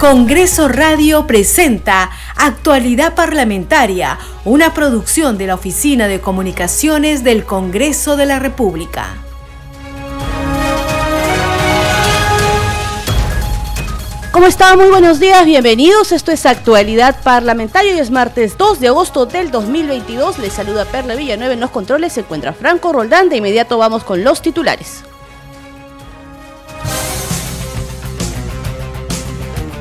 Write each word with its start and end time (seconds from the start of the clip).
Congreso 0.00 0.68
Radio 0.68 1.26
presenta 1.26 2.12
Actualidad 2.36 3.16
Parlamentaria, 3.16 4.16
una 4.44 4.72
producción 4.72 5.36
de 5.38 5.48
la 5.48 5.56
Oficina 5.56 6.06
de 6.06 6.20
Comunicaciones 6.20 7.24
del 7.24 7.44
Congreso 7.44 8.16
de 8.16 8.26
la 8.26 8.38
República. 8.38 9.16
¿Cómo 14.30 14.46
están? 14.46 14.78
Muy 14.78 14.88
buenos 14.88 15.18
días, 15.18 15.44
bienvenidos. 15.44 16.12
Esto 16.12 16.30
es 16.30 16.46
Actualidad 16.46 17.20
Parlamentaria 17.24 17.96
y 17.96 17.98
es 17.98 18.12
martes 18.12 18.56
2 18.56 18.78
de 18.78 18.86
agosto 18.86 19.26
del 19.26 19.50
2022. 19.50 20.38
Les 20.38 20.52
saluda 20.52 20.84
Perla 20.84 21.16
Villanueva 21.16 21.54
en 21.54 21.60
los 21.60 21.70
controles. 21.70 22.12
Se 22.12 22.20
encuentra 22.20 22.52
Franco 22.52 22.92
Roldán. 22.92 23.28
De 23.28 23.38
inmediato 23.38 23.78
vamos 23.78 24.04
con 24.04 24.22
los 24.22 24.42
titulares. 24.42 25.02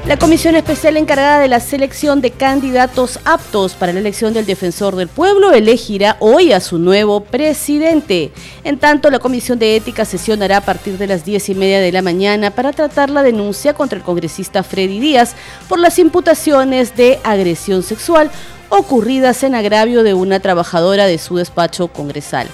La 0.08 0.18
comisión 0.18 0.56
especial 0.56 0.96
encargada 0.96 1.42
de 1.42 1.50
la 1.50 1.60
selección 1.60 2.22
de 2.22 2.32
candidatos 2.32 3.20
aptos 3.26 3.74
para 3.74 3.92
la 3.92 4.00
elección 4.00 4.34
del 4.34 4.46
defensor 4.46 4.96
del 4.96 5.10
pueblo 5.10 5.52
elegirá 5.52 6.16
hoy 6.22 6.54
a 6.54 6.62
su 6.62 6.80
nuevo 6.80 7.26
presidente. 7.26 8.32
En 8.64 8.80
tanto, 8.80 9.10
la 9.10 9.20
comisión 9.20 9.60
de 9.60 9.76
ética 9.76 10.06
sesionará 10.06 10.58
a 10.58 10.62
partir 10.62 10.98
de 10.98 11.08
las 11.08 11.26
diez 11.26 11.50
y 11.50 11.56
media 11.56 11.82
de 11.82 11.92
la 11.92 12.02
mañana 12.02 12.52
para 12.52 12.72
tratar 12.72 13.10
la 13.10 13.22
denuncia 13.22 13.74
contra 13.74 13.98
el 13.98 14.06
congresista 14.06 14.64
Freddy 14.64 15.02
Díaz 15.02 15.36
por 15.68 15.78
las 15.78 16.00
imputaciones 16.00 16.96
de 16.96 17.20
agresión 17.26 17.84
sexual 17.84 18.32
ocurridas 18.70 19.44
en 19.44 19.55
agravio 19.55 20.04
de 20.04 20.14
una 20.14 20.40
trabajadora 20.40 21.05
de 21.05 21.18
su 21.18 21.36
despacho 21.36 21.90
congresal 21.90 22.48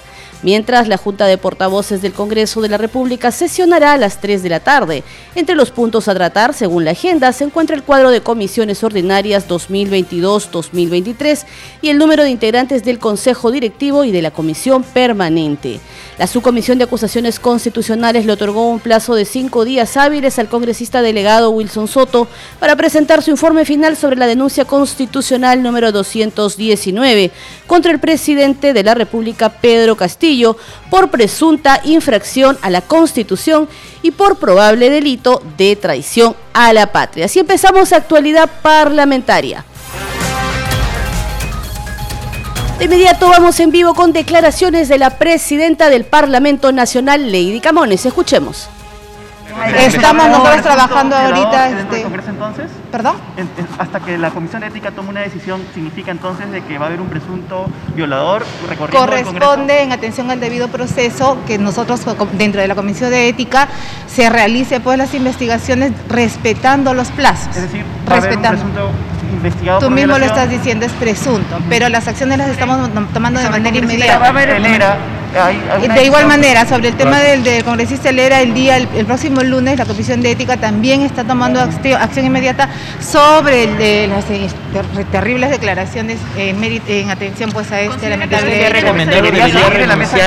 mientras 0.44 0.86
la 0.86 0.98
Junta 0.98 1.26
de 1.26 1.38
Portavoces 1.38 2.00
del 2.02 2.12
Congreso 2.12 2.60
de 2.60 2.68
la 2.68 2.78
República 2.78 3.32
sesionará 3.32 3.94
a 3.94 3.98
las 3.98 4.20
3 4.20 4.42
de 4.42 4.48
la 4.48 4.60
tarde. 4.60 5.02
Entre 5.34 5.56
los 5.56 5.72
puntos 5.72 6.06
a 6.06 6.14
tratar, 6.14 6.54
según 6.54 6.84
la 6.84 6.92
agenda, 6.92 7.32
se 7.32 7.42
encuentra 7.44 7.74
el 7.74 7.82
cuadro 7.82 8.10
de 8.10 8.20
comisiones 8.20 8.84
ordinarias 8.84 9.48
2022-2023 9.48 11.44
y 11.82 11.88
el 11.88 11.98
número 11.98 12.22
de 12.22 12.30
integrantes 12.30 12.84
del 12.84 13.00
Consejo 13.00 13.50
Directivo 13.50 14.04
y 14.04 14.12
de 14.12 14.22
la 14.22 14.30
Comisión 14.30 14.84
Permanente. 14.84 15.80
La 16.18 16.28
Subcomisión 16.28 16.78
de 16.78 16.84
Acusaciones 16.84 17.40
Constitucionales 17.40 18.26
le 18.26 18.32
otorgó 18.32 18.70
un 18.70 18.78
plazo 18.78 19.14
de 19.16 19.24
cinco 19.24 19.64
días 19.64 19.96
hábiles 19.96 20.38
al 20.38 20.48
congresista 20.48 21.02
delegado 21.02 21.50
Wilson 21.50 21.88
Soto 21.88 22.28
para 22.60 22.76
presentar 22.76 23.22
su 23.22 23.30
informe 23.30 23.64
final 23.64 23.96
sobre 23.96 24.16
la 24.16 24.26
denuncia 24.26 24.64
constitucional 24.64 25.62
número 25.62 25.90
219 25.90 27.32
contra 27.66 27.90
el 27.90 27.98
presidente 27.98 28.72
de 28.72 28.84
la 28.84 28.94
República, 28.94 29.48
Pedro 29.48 29.96
Castillo, 29.96 30.33
por 30.90 31.10
presunta 31.10 31.80
infracción 31.84 32.58
a 32.62 32.70
la 32.70 32.80
Constitución 32.80 33.68
y 34.02 34.10
por 34.10 34.38
probable 34.38 34.90
delito 34.90 35.42
de 35.56 35.76
traición 35.76 36.34
a 36.52 36.72
la 36.72 36.92
patria. 36.92 37.26
Así 37.26 37.38
empezamos 37.38 37.92
actualidad 37.92 38.48
parlamentaria. 38.62 39.64
De 42.78 42.86
inmediato 42.86 43.28
vamos 43.28 43.58
en 43.60 43.70
vivo 43.70 43.94
con 43.94 44.12
declaraciones 44.12 44.88
de 44.88 44.98
la 44.98 45.10
presidenta 45.10 45.88
del 45.88 46.04
Parlamento 46.04 46.72
Nacional, 46.72 47.30
Lady 47.30 47.60
Camones. 47.60 48.04
Escuchemos. 48.04 48.68
Estamos 49.76 50.28
nosotros 50.28 50.62
trabajando 50.62 51.16
ahorita. 51.16 51.80
Este... 51.80 52.02
Congreso 52.02 52.30
entonces? 52.30 52.70
¿Perdón? 52.94 53.16
hasta 53.76 53.98
que 53.98 54.16
la 54.16 54.30
Comisión 54.30 54.60
de 54.60 54.68
Ética 54.68 54.92
tome 54.92 55.08
una 55.08 55.22
decisión, 55.22 55.60
¿significa 55.74 56.12
entonces 56.12 56.52
de 56.52 56.62
que 56.62 56.78
va 56.78 56.84
a 56.84 56.88
haber 56.90 57.00
un 57.00 57.08
presunto 57.08 57.66
violador 57.96 58.44
recorriendo 58.68 59.04
Corresponde, 59.04 59.82
en 59.82 59.90
atención 59.90 60.30
al 60.30 60.38
debido 60.38 60.68
proceso, 60.68 61.38
que 61.44 61.58
nosotros 61.58 62.02
dentro 62.38 62.60
de 62.60 62.68
la 62.68 62.76
Comisión 62.76 63.10
de 63.10 63.28
Ética 63.28 63.66
se 64.06 64.30
realice 64.30 64.78
pues 64.78 64.96
las 64.96 65.12
investigaciones 65.12 65.90
respetando 66.08 66.94
los 66.94 67.10
plazos. 67.10 67.56
Es 67.56 67.62
decir, 67.62 67.84
va 68.08 68.14
respetando. 68.14 68.46
A 68.46 68.50
haber 68.50 68.64
un 68.64 68.72
presunto 68.72 68.90
investigado 69.32 69.80
Tú 69.80 69.90
mismo 69.90 70.16
lo 70.16 70.24
estás 70.26 70.48
diciendo, 70.48 70.86
es 70.86 70.92
presunto, 70.92 71.58
pero 71.68 71.88
las 71.88 72.06
acciones 72.06 72.38
las 72.38 72.50
estamos 72.50 72.78
tomando 73.12 73.40
de 73.40 73.50
manera 73.50 73.76
inmediata. 73.76 74.18
Va 74.20 74.26
a 74.26 74.28
haber 74.28 74.50
de 75.94 76.04
igual 76.04 76.26
manera, 76.26 76.66
sobre 76.66 76.88
el 76.88 76.96
tema 76.96 77.18
del, 77.18 77.64
congresista 77.64 78.12
Lera, 78.12 78.40
el 78.40 78.54
día, 78.54 78.76
el, 78.76 79.06
próximo 79.06 79.42
lunes, 79.42 79.78
la 79.78 79.84
Comisión 79.84 80.20
de 80.20 80.30
Ética 80.30 80.56
también 80.56 81.02
está 81.02 81.24
tomando 81.24 81.60
acción, 81.60 82.24
inmediata 82.24 82.68
sobre 83.00 83.66
las 84.08 84.30
eh, 84.30 84.48
terribles 85.10 85.50
declaraciones 85.50 86.18
en 86.36 87.10
atención 87.10 87.50
pues 87.52 87.70
a 87.72 87.80
este 87.80 88.08
lamentable 88.08 88.66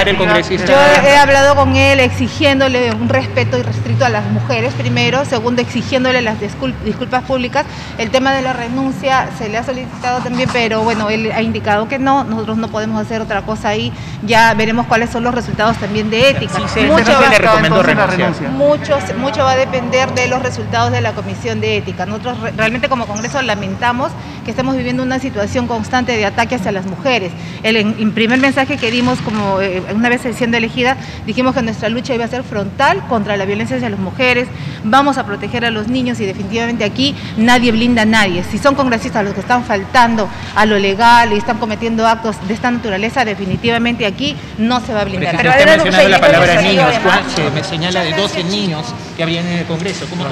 el 0.07 0.17
congresista. 0.17 0.65
Yo 0.67 1.07
he 1.07 1.17
hablado 1.17 1.55
con 1.55 1.75
él 1.75 1.99
exigiéndole 1.99 2.91
un 2.91 3.09
respeto 3.09 3.57
irrestricto 3.57 4.05
a 4.05 4.09
las 4.09 4.25
mujeres, 4.25 4.73
primero, 4.73 5.25
segundo, 5.25 5.61
exigiéndole 5.61 6.21
las 6.21 6.37
disculpas 6.39 7.23
públicas. 7.23 7.65
El 7.97 8.11
tema 8.11 8.33
de 8.33 8.41
la 8.41 8.53
renuncia 8.53 9.29
se 9.37 9.49
le 9.49 9.57
ha 9.57 9.63
solicitado 9.63 10.19
también, 10.21 10.49
pero 10.51 10.83
bueno, 10.83 11.09
él 11.09 11.31
ha 11.31 11.41
indicado 11.41 11.87
que 11.87 11.99
no, 11.99 12.23
nosotros 12.23 12.57
no 12.57 12.67
podemos 12.67 13.01
hacer 13.01 13.21
otra 13.21 13.41
cosa 13.41 13.69
ahí, 13.69 13.91
ya 14.23 14.53
veremos 14.53 14.85
cuál 14.87 14.96
cuáles 14.97 15.11
son 15.11 15.23
los 15.23 15.35
resultados 15.35 15.77
también 15.77 16.09
de 16.09 16.31
ética. 16.31 16.57
mucho, 16.57 17.13
va, 18.93 19.13
mucho 19.19 19.43
va 19.43 19.51
a 19.51 19.55
depender 19.55 20.11
de 20.15 20.27
los 20.27 20.41
resultados 20.41 20.91
de 20.91 21.01
la 21.01 21.11
Comisión 21.11 21.61
de 21.61 21.77
Ética. 21.77 22.07
Nosotros 22.07 22.39
realmente 22.55 22.89
como 22.89 23.05
Congreso 23.05 23.39
lamentamos 23.43 24.11
que 24.43 24.51
estemos 24.51 24.75
viviendo 24.75 25.03
una 25.03 25.19
situación 25.19 25.67
constante 25.67 26.13
de 26.13 26.25
ataque 26.25 26.55
hacia 26.55 26.71
las 26.71 26.87
mujeres. 26.87 27.31
El, 27.61 28.11
primer 28.13 28.39
mensaje 28.39 28.77
que 28.77 28.89
dimos 28.89 29.19
como 29.19 29.61
eh, 29.61 29.83
una 29.93 30.09
vez 30.09 30.21
siendo 30.33 30.57
elegida, 30.57 30.97
dijimos 31.27 31.53
que 31.53 31.61
nuestra 31.61 31.89
lucha 31.89 32.15
iba 32.15 32.25
a 32.25 32.27
ser 32.27 32.43
frontal 32.43 33.05
contra 33.07 33.37
la 33.37 33.45
violencia 33.45 33.75
hacia 33.75 33.89
las 33.89 33.99
mujeres, 33.99 34.47
vamos 34.83 35.17
a 35.17 35.25
proteger 35.25 35.65
a 35.65 35.69
los 35.69 35.89
niños 35.89 36.19
y 36.21 36.25
definitivamente 36.25 36.85
aquí 36.85 37.13
nadie 37.35 37.71
blinda 37.71 38.03
a 38.03 38.05
nadie. 38.05 38.43
Si 38.49 38.57
son 38.57 38.73
congresistas 38.73 39.25
los 39.25 39.33
que 39.33 39.41
están 39.41 39.63
faltando 39.63 40.27
a 40.55 40.65
lo 40.65 40.79
legal 40.79 41.33
y 41.33 41.37
están 41.37 41.59
cometiendo 41.59 42.07
actos 42.07 42.35
de 42.47 42.53
esta 42.53 42.71
naturaleza, 42.71 43.25
definitivamente 43.25 44.05
aquí 44.05 44.35
no 44.57 44.79
se 44.79 44.86
va 44.93 45.01
a 45.01 45.05
blindar. 45.05 45.37
Pero, 45.37 45.49
usted 45.49 45.63
ha 45.63 45.77
mencionado 45.77 46.09
la 46.09 46.19
palabra 46.19 46.61
niños, 46.61 46.93
se 47.35 47.49
me 47.51 47.63
señala 47.63 48.03
de 48.03 48.13
12 48.13 48.43
niños 48.45 48.85
que 49.15 49.23
habrían 49.23 49.45
en 49.47 49.59
el 49.59 49.65
Congreso. 49.65 50.05
¿Cómo 50.09 50.25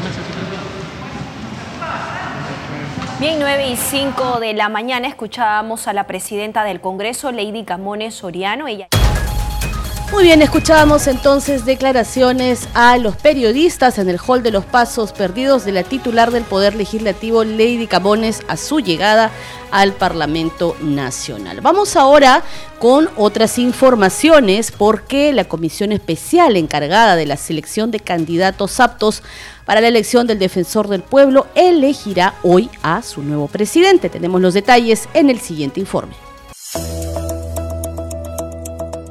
Bien, 3.19 3.37
9 3.39 3.69
y 3.69 3.77
5 3.77 4.39
de 4.41 4.53
la 4.53 4.67
mañana 4.67 5.07
escuchábamos 5.07 5.87
a 5.87 5.93
la 5.93 6.05
presidenta 6.05 6.65
del 6.65 6.81
Congreso, 6.81 7.31
Lady 7.31 7.63
Camones 7.63 8.15
Soriano. 8.15 8.67
Ella... 8.67 8.87
Muy 10.15 10.23
bien, 10.23 10.41
escuchábamos 10.41 11.07
entonces 11.07 11.65
declaraciones 11.65 12.69
a 12.73 12.97
los 12.97 13.17
periodistas 13.17 13.97
en 13.99 14.07
el 14.07 14.17
hall 14.17 14.43
de 14.43 14.51
los 14.51 14.63
pasos 14.63 15.11
perdidos 15.11 15.65
de 15.65 15.73
la 15.73 15.83
titular 15.83 16.31
del 16.31 16.45
Poder 16.45 16.73
Legislativo, 16.73 17.43
Lady 17.43 17.85
Camones, 17.85 18.41
a 18.47 18.55
su 18.55 18.79
llegada 18.79 19.29
al 19.71 19.91
Parlamento 19.91 20.77
Nacional. 20.79 21.59
Vamos 21.59 21.97
ahora 21.97 22.45
con 22.79 23.09
otras 23.17 23.59
informaciones 23.59 24.71
porque 24.71 25.33
la 25.33 25.43
comisión 25.49 25.91
especial 25.91 26.55
encargada 26.55 27.17
de 27.17 27.25
la 27.25 27.35
selección 27.35 27.91
de 27.91 27.99
candidatos 27.99 28.79
aptos 28.79 29.21
para 29.65 29.81
la 29.81 29.89
elección 29.89 30.27
del 30.27 30.39
defensor 30.39 30.87
del 30.87 31.01
pueblo 31.01 31.45
elegirá 31.55 32.35
hoy 32.41 32.69
a 32.83 33.01
su 33.01 33.21
nuevo 33.21 33.49
presidente. 33.49 34.09
Tenemos 34.09 34.39
los 34.39 34.53
detalles 34.53 35.09
en 35.13 35.29
el 35.29 35.41
siguiente 35.41 35.81
informe. 35.81 36.15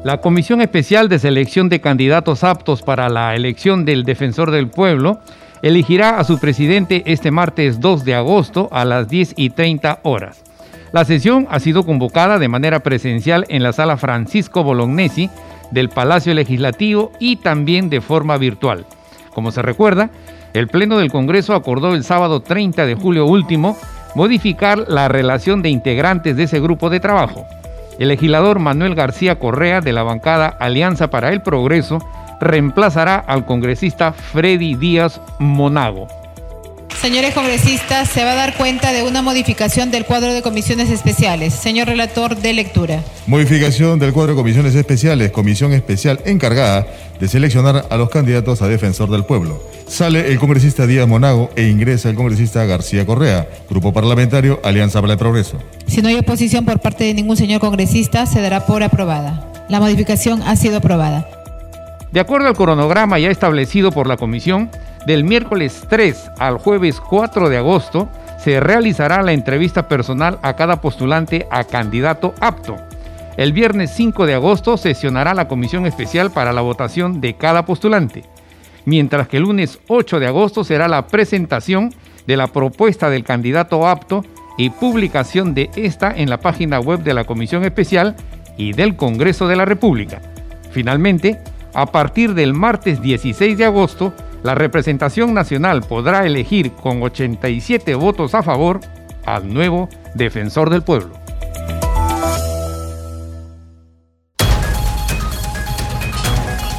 La 0.05 0.19
Comisión 0.19 0.61
Especial 0.61 1.09
de 1.09 1.19
Selección 1.19 1.71
de 1.71 1.81
Candidatos 1.81 2.45
Aptos 2.45 2.83
para 2.83 3.09
la 3.09 3.35
elección 3.35 3.87
del 3.87 4.05
Defensor 4.05 4.51
del 4.51 4.69
Pueblo 4.69 5.19
elegirá 5.63 6.19
a 6.21 6.25
su 6.25 6.39
presidente 6.39 7.03
este 7.07 7.31
martes 7.31 7.81
2 7.81 8.05
de 8.05 8.15
agosto 8.15 8.69
a 8.71 8.85
las 8.85 9.09
10 9.09 9.33
y 9.39 9.49
30 9.49 10.01
horas. 10.03 10.43
La 10.93 11.07
sesión 11.07 11.47
ha 11.49 11.59
sido 11.59 11.87
convocada 11.87 12.39
de 12.39 12.49
manera 12.49 12.81
presencial 12.81 13.47
en 13.49 13.63
la 13.63 13.73
sala 13.73 13.97
Francisco 13.97 14.63
Bolognesi 14.63 15.31
del 15.71 15.89
Palacio 15.89 16.35
Legislativo 16.35 17.11
y 17.19 17.37
también 17.37 17.89
de 17.89 18.03
forma 18.03 18.37
virtual. 18.37 18.85
Como 19.33 19.53
se 19.53 19.63
recuerda, 19.63 20.11
el 20.53 20.69
Pleno 20.69 20.99
del 20.99 21.11
Congreso 21.11 21.55
acordó 21.55 21.95
el 21.95 22.05
sábado 22.05 22.43
30 22.43 22.85
de 22.85 22.95
julio 22.95 23.25
último 23.25 23.79
modificar 24.15 24.85
la 24.87 25.09
relación 25.09 25.63
de 25.63 25.71
integrantes 25.71 26.37
de 26.37 26.43
ese 26.43 26.61
grupo 26.61 26.91
de 26.91 27.01
trabajo. 27.01 27.47
El 27.99 28.09
legislador 28.09 28.59
Manuel 28.59 28.95
García 28.95 29.39
Correa 29.39 29.81
de 29.81 29.93
la 29.93 30.03
bancada 30.03 30.49
Alianza 30.49 31.11
para 31.11 31.33
el 31.33 31.43
Progreso 31.43 31.99
reemplazará 32.41 33.17
al 33.17 33.47
congresista 33.47 34.13
Freddy 34.13 34.75
Díaz 34.75 35.21
Monago. 35.39 36.09
Señores 37.01 37.35
congresistas, 37.35 38.09
se 38.09 38.25
va 38.25 38.33
a 38.33 38.35
dar 38.35 38.55
cuenta 38.57 38.93
de 38.93 39.03
una 39.03 39.21
modificación 39.21 39.91
del 39.91 40.07
cuadro 40.07 40.33
de 40.33 40.41
comisiones 40.41 40.89
especiales. 40.91 41.53
Señor 41.53 41.89
relator 41.89 42.35
de 42.35 42.55
lectura. 42.55 43.03
Modificación 43.27 43.99
del 43.99 44.15
cuadro 44.15 44.33
de 44.33 44.37
comisiones 44.37 44.75
especiales, 44.75 45.31
comisión 45.31 45.75
especial 45.75 46.21
encargada 46.25 46.87
de 47.25 47.29
seleccionar 47.29 47.87
a 47.89 47.97
los 47.97 48.11
candidatos 48.11 48.61
a 48.61 48.69
defensor 48.69 49.09
del 49.09 49.25
pueblo. 49.25 49.59
Sale 49.89 50.31
el 50.31 50.39
congresista 50.39 50.87
Díaz 50.87 51.09
Monago 51.09 51.49
e 51.57 51.69
ingresa 51.69 52.11
el 52.11 52.17
congresista 52.17 52.67
García 52.67 53.07
Correa, 53.07 53.49
Grupo 53.71 53.95
Parlamentario 53.95 54.61
Alianza 54.63 55.01
para 55.01 55.15
el 55.15 55.19
Progreso. 55.19 55.57
Si 55.87 56.03
no 56.03 56.09
hay 56.09 56.17
oposición 56.17 56.67
por 56.67 56.81
parte 56.81 57.05
de 57.05 57.15
ningún 57.15 57.39
señor 57.39 57.63
congresista, 57.63 58.27
se 58.27 58.43
dará 58.43 58.67
por 58.67 58.83
aprobada. 58.83 59.51
La 59.71 59.81
modificación 59.81 60.43
ha 60.43 60.55
sido 60.55 60.77
aprobada. 60.77 61.27
De 62.13 62.21
acuerdo 62.21 62.49
al 62.49 62.57
cronograma 62.57 63.19
ya 63.19 63.31
establecido 63.31 63.91
por 63.91 64.07
la 64.07 64.19
comisión, 64.19 64.69
Del 65.07 65.25
miércoles 65.25 65.83
3 65.89 66.31
al 66.39 66.57
jueves 66.57 66.99
4 66.99 67.51
de 67.51 67.59
agosto 67.59 68.09
se 68.43 68.59
realizará 68.61 69.23
la 69.23 69.33
entrevista 69.33 69.87
personal 69.87 70.39
a 70.43 70.57
cada 70.57 70.81
postulante 70.81 71.47
a 71.51 71.65
candidato 71.65 72.35
apto. 72.41 72.77
El 73.37 73.53
viernes 73.53 73.91
5 73.97 74.27
de 74.27 74.35
agosto 74.35 74.77
sesionará 74.77 75.35
la 75.35 75.49
comisión 75.49 75.87
especial 75.87 76.31
para 76.31 76.53
la 76.53 76.61
votación 76.61 77.21
de 77.21 77.35
cada 77.35 77.65
postulante, 77.65 78.23
mientras 78.85 79.27
que 79.27 79.39
el 79.39 79.43
lunes 79.43 79.81
8 79.89 80.21
de 80.21 80.29
agosto 80.29 80.63
será 80.63 80.87
la 80.87 81.09
presentación 81.09 81.93
de 82.29 82.37
la 82.37 82.47
propuesta 82.47 83.11
del 83.11 83.25
candidato 83.25 83.89
apto 83.89 84.25
y 84.57 84.71
publicación 84.71 85.53
de 85.53 85.69
esta 85.75 86.13
en 86.17 86.31
la 86.31 86.39
página 86.39 86.79
web 86.79 87.03
de 87.03 87.13
la 87.13 87.25
comisión 87.25 87.65
especial 87.65 88.15
y 88.57 88.73
del 88.73 88.95
Congreso 88.95 89.49
de 89.49 89.57
la 89.57 89.65
República. 89.65 90.23
Finalmente, 90.71 91.41
a 91.75 91.87
partir 91.87 92.35
del 92.35 92.55
martes 92.55 93.03
16 93.03 93.59
de 93.59 93.65
agosto, 93.65 94.15
la 94.45 94.55
representación 94.55 95.35
nacional 95.35 95.83
podrá 95.83 96.25
elegir 96.25 96.71
con 96.71 97.03
87 97.03 97.97
votos 97.97 98.35
a 98.37 98.45
favor 98.45 98.79
al 99.27 99.53
nuevo 99.53 99.89
defensor 100.15 100.71
del 100.71 100.83
pueblo. 100.83 101.24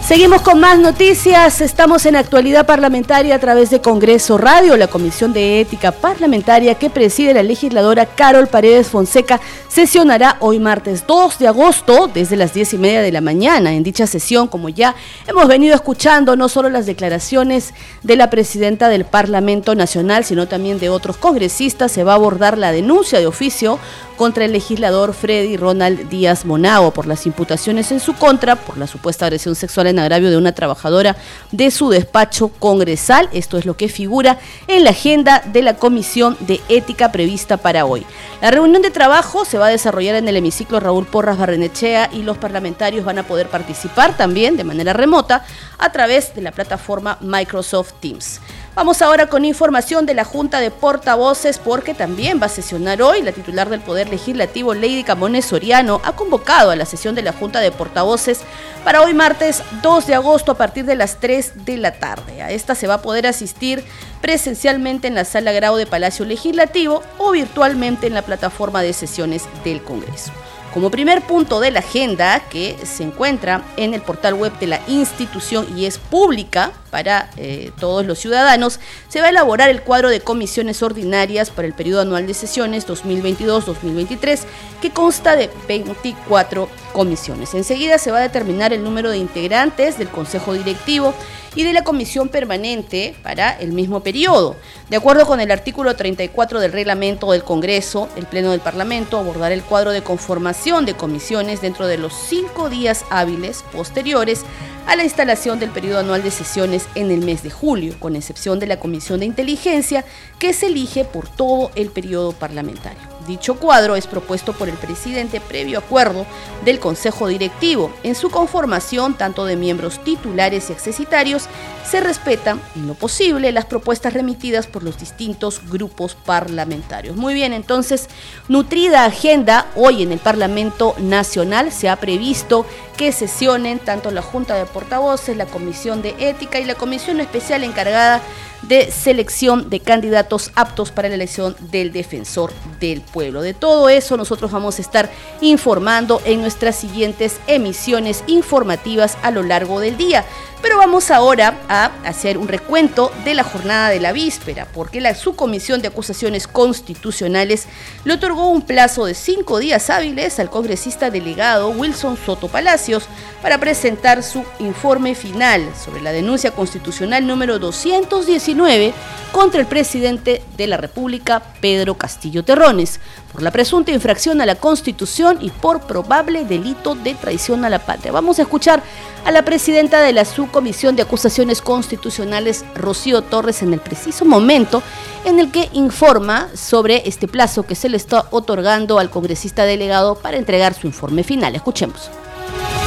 Seguimos 0.08 0.44
con 0.44 0.60
más 0.60 0.78
noticias. 0.78 1.62
Estamos 1.62 2.06
en 2.06 2.16
actualidad 2.16 2.68
parlamentaria 2.68 3.34
a 3.34 3.40
través 3.40 3.72
de 3.72 3.82
Congreso 3.82 4.38
Radio. 4.38 4.78
La 4.78 4.86
Comisión 4.86 5.34
de 5.34 5.60
Ética 5.60 5.92
Parlamentaria 5.92 6.76
que 6.76 6.92
preside 6.92 7.34
la 7.34 7.42
legisladora 7.42 8.06
Carol 8.06 8.46
Paredes 8.46 8.86
Fonseca 8.86 9.42
sesionará 9.68 10.38
hoy 10.42 10.60
martes 10.60 11.08
2 11.08 11.40
de 11.40 11.48
agosto 11.48 12.08
desde 12.14 12.36
las 12.36 12.54
10 12.54 12.76
y 12.76 12.78
media 12.78 13.02
de 13.02 13.12
la 13.12 13.20
mañana. 13.20 13.74
En 13.74 13.82
dicha 13.82 14.06
sesión, 14.06 14.48
como 14.48 14.70
ya 14.70 14.94
hemos 15.26 15.48
venido 15.48 15.74
escuchando, 15.74 16.36
no 16.36 16.50
solo 16.50 16.70
las 16.70 16.86
declaraciones 16.86 17.74
de 18.04 18.16
la 18.16 18.30
presidenta 18.30 18.90
del 18.90 19.06
Parlamento 19.06 19.74
Nacional, 19.74 20.24
sino 20.24 20.48
también 20.48 20.78
de 20.78 20.90
otros 20.90 21.18
congresistas, 21.18 21.92
se 21.92 22.04
va 22.04 22.12
a 22.12 22.16
abordar 22.16 22.60
la 22.60 22.72
denuncia 22.72 23.18
de 23.18 23.26
oficio 23.26 23.80
contra 24.16 24.46
el 24.46 24.52
legislador 24.52 25.14
Freddy 25.14 25.58
Ronald 25.58 26.10
Díaz 26.10 26.46
Monao 26.46 26.92
por 26.92 27.08
las 27.08 27.26
imputaciones 27.26 27.92
en 27.92 28.00
su 28.00 28.14
contra 28.14 28.56
por 28.56 28.78
la 28.78 28.88
supuesta 28.88 29.26
agresión 29.26 29.56
sexual 29.56 29.88
en 29.88 30.00
agravio 30.00 30.30
de 30.30 30.38
una 30.38 30.54
trabajadora 30.54 31.16
de 31.52 31.72
su 31.72 31.90
despacho 31.90 32.50
congresal. 32.50 33.30
Esto 33.34 33.58
es 33.58 33.66
lo 33.66 33.78
que 33.78 33.90
figura 33.90 34.40
en 34.68 34.84
la 34.84 34.92
agenda 34.92 35.42
de 35.46 35.62
la 35.62 35.76
Comisión 35.76 36.38
de 36.42 36.62
Ética 36.70 37.12
prevista 37.12 37.58
para 37.58 37.86
hoy. 37.86 38.06
La 38.42 38.52
reunión 38.52 38.82
de 38.82 38.92
trabajo 38.92 39.46
se 39.46 39.58
va 39.58 39.68
a 39.68 39.70
desarrollar 39.70 40.16
en 40.16 40.28
el 40.28 40.38
hemiciclo 40.38 40.80
Raúl 40.80 41.06
Porras 41.06 41.38
Barrenechea 41.38 42.10
y 42.14 42.24
los 42.24 42.38
parlamentarios 42.38 43.06
van 43.06 43.20
a 43.20 43.24
poder 43.28 43.48
participar 43.48 44.18
también 44.18 44.58
de 44.58 44.64
manera 44.64 44.94
remota 44.94 45.46
a 45.78 45.92
través 45.92 46.34
de 46.36 46.42
la 46.42 46.52
plataforma 46.52 47.18
Microsoft 47.22 47.94
Teams. 48.00 48.40
Vamos 48.76 49.02
ahora 49.02 49.28
con 49.28 49.46
información 49.46 50.06
de 50.06 50.14
la 50.14 50.26
Junta 50.26 50.60
de 50.60 50.70
Portavoces 50.70 51.60
porque 51.60 51.94
también 51.94 52.42
va 52.42 52.48
a 52.48 52.50
sesionar 52.50 53.02
hoy 53.02 53.22
la 53.22 53.32
titular 53.32 53.70
del 53.70 53.80
Poder 53.80 54.10
Legislativo, 54.10 54.74
Lady 54.74 55.06
Camones 55.06 55.46
Soriano, 55.46 56.02
ha 56.04 56.18
convocado 56.18 56.72
a 56.72 56.76
la 56.76 56.86
sesión 56.86 57.16
de 57.16 57.22
la 57.22 57.32
Junta 57.32 57.62
de 57.62 57.72
Portavoces 57.72 58.42
para 58.84 59.02
hoy 59.02 59.14
martes 59.14 59.64
2 59.82 60.08
de 60.08 60.16
agosto 60.16 60.52
a 60.52 60.58
partir 60.58 60.84
de 60.84 60.96
las 60.96 61.22
3 61.22 61.64
de 61.64 61.78
la 61.78 61.94
tarde. 61.94 62.42
A 62.42 62.52
esta 62.52 62.76
se 62.76 62.86
va 62.86 62.96
a 62.96 63.02
poder 63.02 63.28
asistir 63.28 63.82
presencialmente 64.20 65.08
en 65.08 65.16
la 65.16 65.24
Sala 65.24 65.54
Grau 65.54 65.78
de 65.78 65.86
Palacio 65.86 66.26
Legislativo 66.26 67.02
o 67.18 67.32
virtualmente 67.32 68.08
en 68.08 68.14
la 68.14 68.24
plataforma 68.24 68.82
de 68.82 68.92
sesiones 68.92 69.44
del 69.64 69.84
Congreso. 69.84 70.34
Como 70.76 70.92
primer 70.92 71.22
punto 71.22 71.62
de 71.62 71.72
la 71.72 71.80
agenda, 71.80 72.42
que 72.50 72.76
se 72.84 73.04
encuentra 73.04 73.64
en 73.78 73.94
el 73.94 74.02
portal 74.02 74.34
web 74.34 74.52
de 74.60 74.68
la 74.68 74.82
institución 74.90 75.66
y 75.74 75.86
es 75.86 75.98
pública 75.98 76.74
para 76.92 77.30
eh, 77.38 77.72
todos 77.80 78.06
los 78.06 78.20
ciudadanos, 78.20 78.82
se 79.08 79.22
va 79.22 79.28
a 79.28 79.30
elaborar 79.30 79.70
el 79.70 79.84
cuadro 79.84 80.10
de 80.10 80.20
comisiones 80.20 80.84
ordinarias 80.84 81.50
para 81.50 81.66
el 81.66 81.74
periodo 81.74 82.02
anual 82.02 82.28
de 82.28 82.34
sesiones 82.34 82.86
2022-2023, 82.90 84.42
que 84.82 84.90
consta 84.92 85.38
de 85.38 85.50
24 85.66 86.68
comisiones. 86.92 87.54
Enseguida 87.54 87.98
se 87.98 88.12
va 88.12 88.18
a 88.18 88.24
determinar 88.24 88.74
el 88.74 88.84
número 88.84 89.12
de 89.12 89.18
integrantes 89.18 89.98
del 89.98 90.10
Consejo 90.10 90.52
Directivo 90.52 91.14
y 91.56 91.64
de 91.64 91.74
la 91.74 91.84
Comisión 91.84 92.30
Permanente 92.30 93.16
para 93.24 93.52
el 93.52 93.72
mismo 93.72 94.02
periodo. 94.02 94.56
De 94.90 94.98
acuerdo 94.98 95.26
con 95.26 95.40
el 95.40 95.52
artículo 95.52 95.96
34 95.96 96.60
del 96.60 96.72
reglamento 96.72 97.32
del 97.32 97.44
Congreso, 97.44 98.10
el 98.16 98.26
Pleno 98.26 98.52
del 98.52 98.60
Parlamento 98.60 99.18
abordará 99.18 99.54
el 99.54 99.64
cuadro 99.64 99.92
de 99.92 100.04
conformación 100.04 100.86
de 100.86 100.96
comisiones 100.96 101.62
dentro 101.62 101.88
de 101.88 101.98
los 101.98 102.14
cinco 102.14 102.70
días 102.70 103.06
hábiles 103.10 103.64
posteriores 103.72 104.44
a 104.86 104.96
la 104.96 105.04
instalación 105.04 105.60
del 105.60 105.72
periodo 105.72 106.00
anual 106.00 106.22
de 106.22 106.32
sesiones 106.32 106.88
en 106.94 107.10
el 107.10 107.22
mes 107.22 107.42
de 107.42 107.50
julio, 107.50 107.96
con 108.00 108.16
excepción 108.16 108.60
de 108.60 108.68
la 108.68 108.80
Comisión 108.80 109.20
de 109.20 109.26
Inteligencia, 109.26 110.06
que 110.38 110.54
se 110.54 110.68
elige 110.68 111.06
por 111.06 111.28
todo 111.28 111.72
el 111.76 111.90
periodo 111.90 112.34
parlamentario. 112.34 113.15
Dicho 113.28 113.56
cuadro 113.56 113.96
es 113.96 114.08
propuesto 114.08 114.54
por 114.54 114.70
el 114.70 114.76
presidente 114.76 115.42
previo 115.42 115.80
acuerdo 115.80 116.26
del 116.64 116.80
Consejo 116.80 117.28
Directivo. 117.28 117.92
En 118.04 118.16
su 118.16 118.30
conformación, 118.30 119.16
tanto 119.16 119.46
de 119.46 119.56
miembros 119.56 120.04
titulares 120.04 120.70
y 120.70 120.74
accesitarios, 120.74 121.48
se 121.90 122.02
respetan, 122.02 122.62
en 122.76 122.88
lo 122.88 122.94
posible, 122.94 123.52
las 123.52 123.66
propuestas 123.66 124.14
remitidas 124.14 124.68
por 124.68 124.84
los 124.84 124.98
distintos 124.98 125.62
grupos 125.70 126.16
parlamentarios. 126.16 127.16
Muy 127.16 127.34
bien, 127.34 127.54
entonces, 127.54 128.10
nutrida 128.48 129.06
agenda, 129.06 129.68
hoy 129.76 130.04
en 130.04 130.12
el 130.12 130.20
Parlamento 130.20 130.96
Nacional 130.98 131.72
se 131.72 131.90
ha 131.90 131.96
previsto 131.96 132.66
que 132.98 133.12
sesionen 133.12 133.80
tanto 133.80 134.12
la 134.12 134.22
Junta 134.22 134.56
de 134.56 134.66
Portavoces, 134.66 135.36
la 135.36 135.46
Comisión 135.46 136.02
de 136.02 136.16
Ética 136.20 136.60
y 136.60 136.66
la 136.66 136.76
Comisión 136.76 137.20
Especial 137.20 137.64
encargada 137.64 138.22
de 138.62 138.92
selección 138.92 139.70
de 139.70 139.80
candidatos 139.80 140.52
aptos 140.56 140.92
para 140.92 141.10
la 141.10 141.16
elección 141.16 141.56
del 141.72 141.92
defensor 141.92 142.52
del 142.80 143.02
pueblo. 143.02 143.42
De 143.42 143.54
todo 143.54 143.90
eso 143.90 144.18
nosotros 144.18 144.52
vamos 144.52 144.80
a 144.80 144.82
estar 144.82 145.10
informando 145.42 146.22
en 146.26 146.42
nuestras 146.42 146.76
siguientes 146.76 147.40
emisiones 147.48 148.24
informativas 148.28 149.18
a 149.22 149.32
lo 149.32 149.44
largo 149.44 149.80
del 149.80 149.98
día. 149.98 150.26
Pero 150.66 150.80
vamos 150.80 151.12
ahora 151.12 151.60
a 151.70 151.92
hacer 152.06 152.40
un 152.40 152.48
recuento 152.48 153.12
de 153.24 153.36
la 153.36 153.44
jornada 153.44 153.90
de 153.90 154.00
la 154.00 154.14
víspera, 154.14 154.66
porque 154.74 155.00
la 155.00 155.14
subcomisión 155.14 155.80
de 155.80 155.90
acusaciones 155.90 156.48
constitucionales 156.48 157.68
le 158.04 158.16
otorgó 158.16 158.50
un 158.50 158.64
plazo 158.64 159.06
de 159.06 159.14
cinco 159.14 159.60
días 159.60 159.92
hábiles 159.92 160.40
al 160.40 160.50
congresista 160.50 161.12
delegado 161.12 161.70
Wilson 161.70 162.18
Soto 162.18 162.48
Palacios 162.48 163.08
para 163.44 163.60
presentar 163.60 164.24
su 164.24 164.44
informe 164.58 165.14
final 165.14 165.70
sobre 165.80 166.02
la 166.02 166.12
denuncia 166.12 166.50
constitucional 166.50 167.28
número 167.28 167.60
219 167.60 168.92
contra 169.32 169.62
el 169.62 169.68
presidente 169.68 170.42
de 170.58 170.66
la 170.66 170.78
República, 170.78 171.44
Pedro 171.62 171.94
Castillo 171.94 172.44
Terrones, 172.44 173.00
por 173.36 173.44
la 173.44 173.52
presunta 173.52 173.92
infracción 173.92 174.40
a 174.40 174.46
la 174.46 174.56
Constitución 174.56 175.40
y 175.42 175.50
por 175.50 175.82
probable 175.82 176.46
delito 176.46 176.96
de 176.96 177.16
traición 177.16 177.66
a 177.66 177.70
la 177.70 177.80
patria. 177.80 178.14
Vamos 178.14 178.40
a 178.40 178.44
escuchar 178.44 178.82
a 179.26 179.32
la 179.32 179.44
presidenta 179.44 180.00
de 180.00 180.14
la 180.14 180.24
Subcomisión 180.24 180.96
de 180.96 181.02
Acusaciones 181.02 181.62
Constitucionales, 181.62 182.64
Rocío 182.76 183.24
Torres, 183.24 183.62
en 183.62 183.74
el 183.74 183.82
preciso 183.82 184.24
momento 184.24 184.82
en 185.26 185.40
el 185.42 185.52
que 185.52 185.68
informa 185.74 186.48
sobre 186.56 187.10
este 187.10 187.28
plazo 187.28 187.64
que 187.64 187.76
se 187.76 187.90
le 187.90 187.98
está 187.98 188.26
otorgando 188.32 189.00
al 189.00 189.10
congresista 189.10 189.66
delegado 189.66 190.16
para 190.16 190.38
entregar 190.38 190.74
su 190.74 190.88
informe 190.88 191.26
final. 191.26 191.56
Escuchemos. 191.56 192.10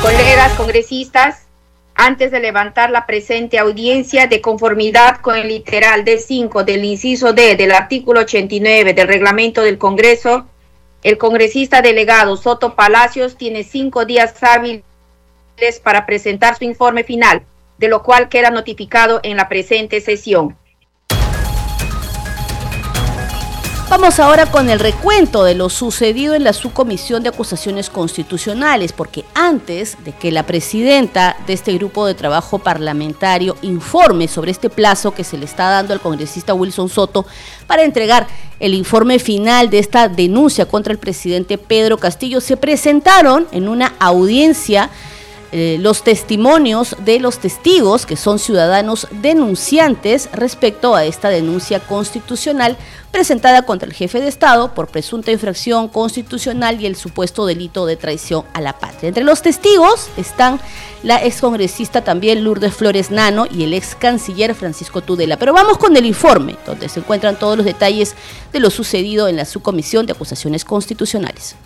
Colegas 0.00 0.54
congresistas, 0.54 1.47
antes 2.00 2.30
de 2.30 2.38
levantar 2.38 2.90
la 2.90 3.06
presente 3.06 3.58
audiencia 3.58 4.28
de 4.28 4.40
conformidad 4.40 5.20
con 5.20 5.34
el 5.34 5.48
literal 5.48 6.04
D5 6.04 6.62
del 6.62 6.84
inciso 6.84 7.32
D 7.32 7.56
del 7.56 7.72
artículo 7.72 8.20
89 8.20 8.94
del 8.94 9.08
reglamento 9.08 9.62
del 9.62 9.78
Congreso, 9.78 10.46
el 11.02 11.18
congresista 11.18 11.82
delegado 11.82 12.36
Soto 12.36 12.76
Palacios 12.76 13.36
tiene 13.36 13.64
cinco 13.64 14.04
días 14.04 14.40
hábiles 14.44 14.84
para 15.82 16.06
presentar 16.06 16.56
su 16.56 16.62
informe 16.62 17.02
final, 17.02 17.42
de 17.78 17.88
lo 17.88 18.04
cual 18.04 18.28
queda 18.28 18.50
notificado 18.50 19.18
en 19.24 19.36
la 19.36 19.48
presente 19.48 20.00
sesión. 20.00 20.56
Vamos 23.90 24.20
ahora 24.20 24.50
con 24.50 24.68
el 24.68 24.80
recuento 24.80 25.44
de 25.44 25.54
lo 25.54 25.70
sucedido 25.70 26.34
en 26.34 26.44
la 26.44 26.52
subcomisión 26.52 27.22
de 27.22 27.30
acusaciones 27.30 27.88
constitucionales, 27.88 28.92
porque 28.92 29.24
antes 29.34 29.96
de 30.04 30.12
que 30.12 30.30
la 30.30 30.42
presidenta 30.42 31.38
de 31.46 31.54
este 31.54 31.72
grupo 31.72 32.04
de 32.06 32.12
trabajo 32.12 32.58
parlamentario 32.58 33.56
informe 33.62 34.28
sobre 34.28 34.50
este 34.50 34.68
plazo 34.68 35.12
que 35.12 35.24
se 35.24 35.38
le 35.38 35.46
está 35.46 35.70
dando 35.70 35.94
al 35.94 36.00
congresista 36.00 36.52
Wilson 36.52 36.90
Soto 36.90 37.24
para 37.66 37.82
entregar 37.82 38.26
el 38.60 38.74
informe 38.74 39.18
final 39.18 39.70
de 39.70 39.78
esta 39.78 40.08
denuncia 40.08 40.66
contra 40.66 40.92
el 40.92 40.98
presidente 40.98 41.56
Pedro 41.56 41.96
Castillo, 41.96 42.42
se 42.42 42.58
presentaron 42.58 43.48
en 43.52 43.68
una 43.68 43.94
audiencia 44.00 44.90
eh, 45.50 45.78
los 45.80 46.02
testimonios 46.02 46.94
de 47.04 47.20
los 47.20 47.38
testigos, 47.38 48.04
que 48.04 48.16
son 48.16 48.38
ciudadanos 48.38 49.08
denunciantes, 49.10 50.28
respecto 50.32 50.94
a 50.94 51.06
esta 51.06 51.30
denuncia 51.30 51.80
constitucional 51.80 52.76
presentada 53.10 53.62
contra 53.62 53.88
el 53.88 53.94
jefe 53.94 54.20
de 54.20 54.28
Estado 54.28 54.74
por 54.74 54.88
presunta 54.88 55.32
infracción 55.32 55.88
constitucional 55.88 56.80
y 56.80 56.86
el 56.86 56.96
supuesto 56.96 57.46
delito 57.46 57.86
de 57.86 57.96
traición 57.96 58.44
a 58.52 58.60
la 58.60 58.78
patria. 58.78 59.08
Entre 59.08 59.24
los 59.24 59.40
testigos 59.40 60.10
están 60.18 60.60
la 61.02 61.24
excongresista 61.24 62.02
también 62.02 62.44
Lourdes 62.44 62.74
Flores 62.74 63.10
Nano 63.10 63.46
y 63.50 63.64
el 63.64 63.72
ex 63.72 63.94
canciller 63.94 64.54
Francisco 64.54 65.00
Tudela. 65.00 65.38
Pero 65.38 65.54
vamos 65.54 65.78
con 65.78 65.96
el 65.96 66.04
informe, 66.04 66.56
donde 66.66 66.88
se 66.88 67.00
encuentran 67.00 67.38
todos 67.38 67.56
los 67.56 67.64
detalles 67.64 68.14
de 68.52 68.60
lo 68.60 68.68
sucedido 68.70 69.28
en 69.28 69.36
la 69.36 69.44
subcomisión 69.44 70.04
de 70.04 70.12
acusaciones 70.12 70.64
constitucionales. 70.64 71.56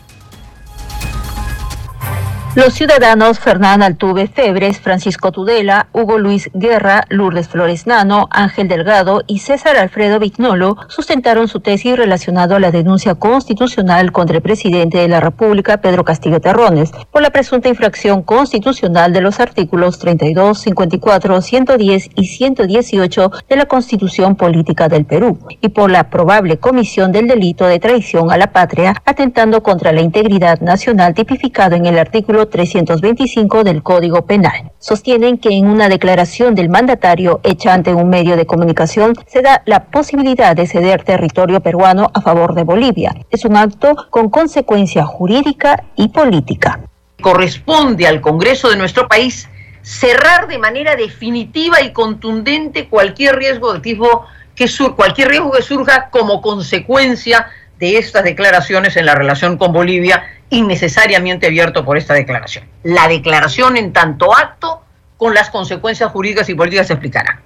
Los 2.55 2.75
ciudadanos 2.75 3.39
Fernán 3.39 3.83
Altuve 3.83 4.27
Febres, 4.27 4.79
Francisco 4.79 5.33
Tudela, 5.33 5.89
Hugo 5.95 6.19
Luis 6.19 6.51
Guerra, 6.53 7.05
Lourdes 7.09 7.49
Flores 7.49 7.87
Nano, 7.87 8.29
Ángel 8.31 8.69
Delgado 8.69 9.23
y 9.27 9.39
César 9.39 9.79
Alfredo 9.79 10.19
Vignolo 10.19 10.77
sustentaron 10.89 11.49
su 11.49 11.61
tesis 11.61 11.97
relacionado 11.97 12.55
a 12.55 12.61
la 12.61 12.71
denuncia 12.71 13.15
constitucional 13.15 14.13
contra 14.13 14.37
el 14.37 14.43
presidente 14.43 14.99
de 14.99 15.09
la 15.09 15.21
República, 15.21 15.81
Pedro 15.81 16.05
Castillo 16.05 16.43
Terrones, 16.43 16.91
por 17.11 17.23
la 17.23 17.31
presunta 17.31 17.71
infracción 17.71 18.23
constitucional 18.23 19.15
de 19.15 19.23
los 19.23 19.41
artículos 19.41 19.99
32, 19.99 20.61
54, 20.61 21.41
110 21.41 22.11
y 22.17 22.27
118 22.27 23.33
de 23.49 23.57
la 23.57 23.65
Constitución 23.65 24.37
Política 24.37 24.91
del 24.91 25.07
Perú 25.07 25.39
y 25.63 25.71
por 25.71 25.91
la 25.91 26.11
probable 26.11 26.59
comisión 26.59 27.13
del 27.13 27.29
delito 27.29 27.67
de 27.67 27.81
traición 27.81 28.31
a 28.31 28.37
la 28.37 28.53
patria, 28.53 28.95
atentando 29.07 29.63
contra 29.63 29.93
la 29.93 30.03
integridad 30.03 30.61
nacional 30.61 31.15
tipificado 31.15 31.77
en 31.77 31.87
el 31.87 31.99
artículo 31.99 32.42
325 32.49 33.65
del 33.65 33.83
Código 33.83 34.27
Penal. 34.27 34.73
Sostienen 34.79 35.39
que 35.39 35.51
en 35.51 35.67
una 35.67 35.89
declaración 35.89 36.55
del 36.55 36.69
mandatario 36.69 37.41
hecha 37.43 37.75
ante 37.75 37.95
un 37.95 38.09
medio 38.09 38.37
de 38.37 38.47
comunicación 38.47 39.15
se 39.27 39.43
da 39.43 39.63
la 39.67 39.85
posibilidad 39.85 40.55
de 40.55 40.67
ceder 40.67 41.05
territorio 41.05 41.61
peruano 41.61 42.11
a 42.15 42.21
favor 42.21 42.55
de 42.55 42.65
Bolivia. 42.65 43.15
Es 43.31 43.45
un 43.45 43.57
acto 43.57 43.95
con 44.11 44.31
consecuencia 44.31 45.05
jurídica 45.05 45.85
y 45.97 46.09
política. 46.09 46.81
Corresponde 47.21 48.07
al 48.07 48.21
Congreso 48.21 48.71
de 48.71 48.77
nuestro 48.77 49.09
país 49.09 49.49
cerrar 49.83 50.47
de 50.49 50.59
manera 50.59 50.97
definitiva 50.97 51.83
y 51.83 51.93
contundente 51.93 52.89
cualquier 52.89 53.37
riesgo 53.37 53.75
de 53.75 53.81
tipo 53.81 54.25
que 54.55 54.69
sur, 54.69 54.97
cualquier 54.97 55.29
riesgo 55.29 55.51
que 55.51 55.63
surja 55.63 56.11
como 56.11 56.41
consecuencia 56.41 57.47
de 57.83 57.99
estas 57.99 58.23
declaraciones 58.23 58.97
en 58.97 59.07
la 59.07 59.17
relación 59.17 59.59
con 59.59 59.73
Bolivia 59.73 60.25
innecesariamente 60.51 61.49
abierto 61.49 61.85
por 61.85 61.99
esta 61.99 62.15
declaración. 62.15 62.65
La 62.85 63.09
declaración 63.09 63.77
en 63.77 63.93
tanto 63.93 64.33
acto 64.37 64.85
con 65.17 65.35
las 65.35 65.51
consecuencias 65.51 66.13
jurídicas 66.13 66.49
y 66.49 66.55
políticas 66.55 66.87
se 66.87 66.93
explicará. 66.93 67.41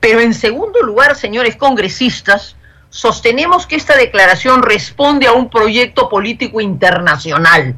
Pero 0.00 0.20
en 0.20 0.34
segundo 0.34 0.82
lugar, 0.82 1.16
señores 1.16 1.56
congresistas, 1.56 2.56
sostenemos 2.90 3.66
que 3.66 3.76
esta 3.76 3.96
declaración 3.96 4.62
responde 4.62 5.28
a 5.28 5.32
un 5.32 5.48
proyecto 5.48 6.10
político 6.10 6.60
internacional, 6.60 7.74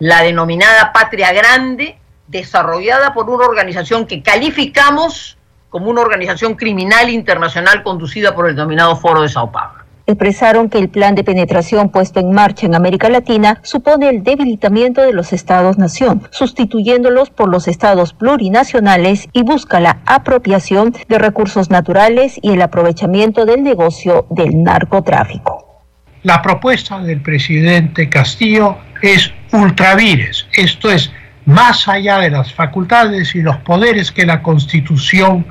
la 0.00 0.20
denominada 0.20 0.92
Patria 0.92 1.32
Grande, 1.32 1.98
desarrollada 2.26 3.14
por 3.14 3.30
una 3.30 3.46
organización 3.46 4.06
que 4.06 4.22
calificamos 4.22 5.38
como 5.70 5.88
una 5.88 6.02
organización 6.02 6.54
criminal 6.54 7.08
internacional 7.08 7.82
conducida 7.82 8.34
por 8.34 8.46
el 8.46 8.54
denominado 8.54 8.94
Foro 8.96 9.22
de 9.22 9.30
Sao 9.30 9.50
Paulo 9.50 9.83
expresaron 10.06 10.68
que 10.68 10.78
el 10.78 10.88
plan 10.88 11.14
de 11.14 11.24
penetración 11.24 11.88
puesto 11.88 12.20
en 12.20 12.32
marcha 12.32 12.66
en 12.66 12.74
América 12.74 13.08
Latina 13.08 13.60
supone 13.62 14.08
el 14.08 14.22
debilitamiento 14.22 15.02
de 15.02 15.12
los 15.12 15.32
estados-nación, 15.32 16.28
sustituyéndolos 16.30 17.30
por 17.30 17.48
los 17.48 17.68
estados 17.68 18.12
plurinacionales 18.12 19.28
y 19.32 19.42
busca 19.42 19.80
la 19.80 19.98
apropiación 20.06 20.94
de 21.08 21.18
recursos 21.18 21.70
naturales 21.70 22.38
y 22.42 22.52
el 22.52 22.62
aprovechamiento 22.62 23.46
del 23.46 23.62
negocio 23.62 24.26
del 24.30 24.62
narcotráfico. 24.62 25.82
La 26.22 26.40
propuesta 26.40 27.00
del 27.00 27.20
presidente 27.20 28.08
Castillo 28.08 28.78
es 29.02 29.30
ultravires, 29.52 30.46
esto 30.52 30.90
es, 30.90 31.12
más 31.44 31.86
allá 31.88 32.18
de 32.20 32.30
las 32.30 32.54
facultades 32.54 33.34
y 33.34 33.42
los 33.42 33.58
poderes 33.58 34.10
que 34.10 34.24
la 34.24 34.42
Constitución 34.42 35.44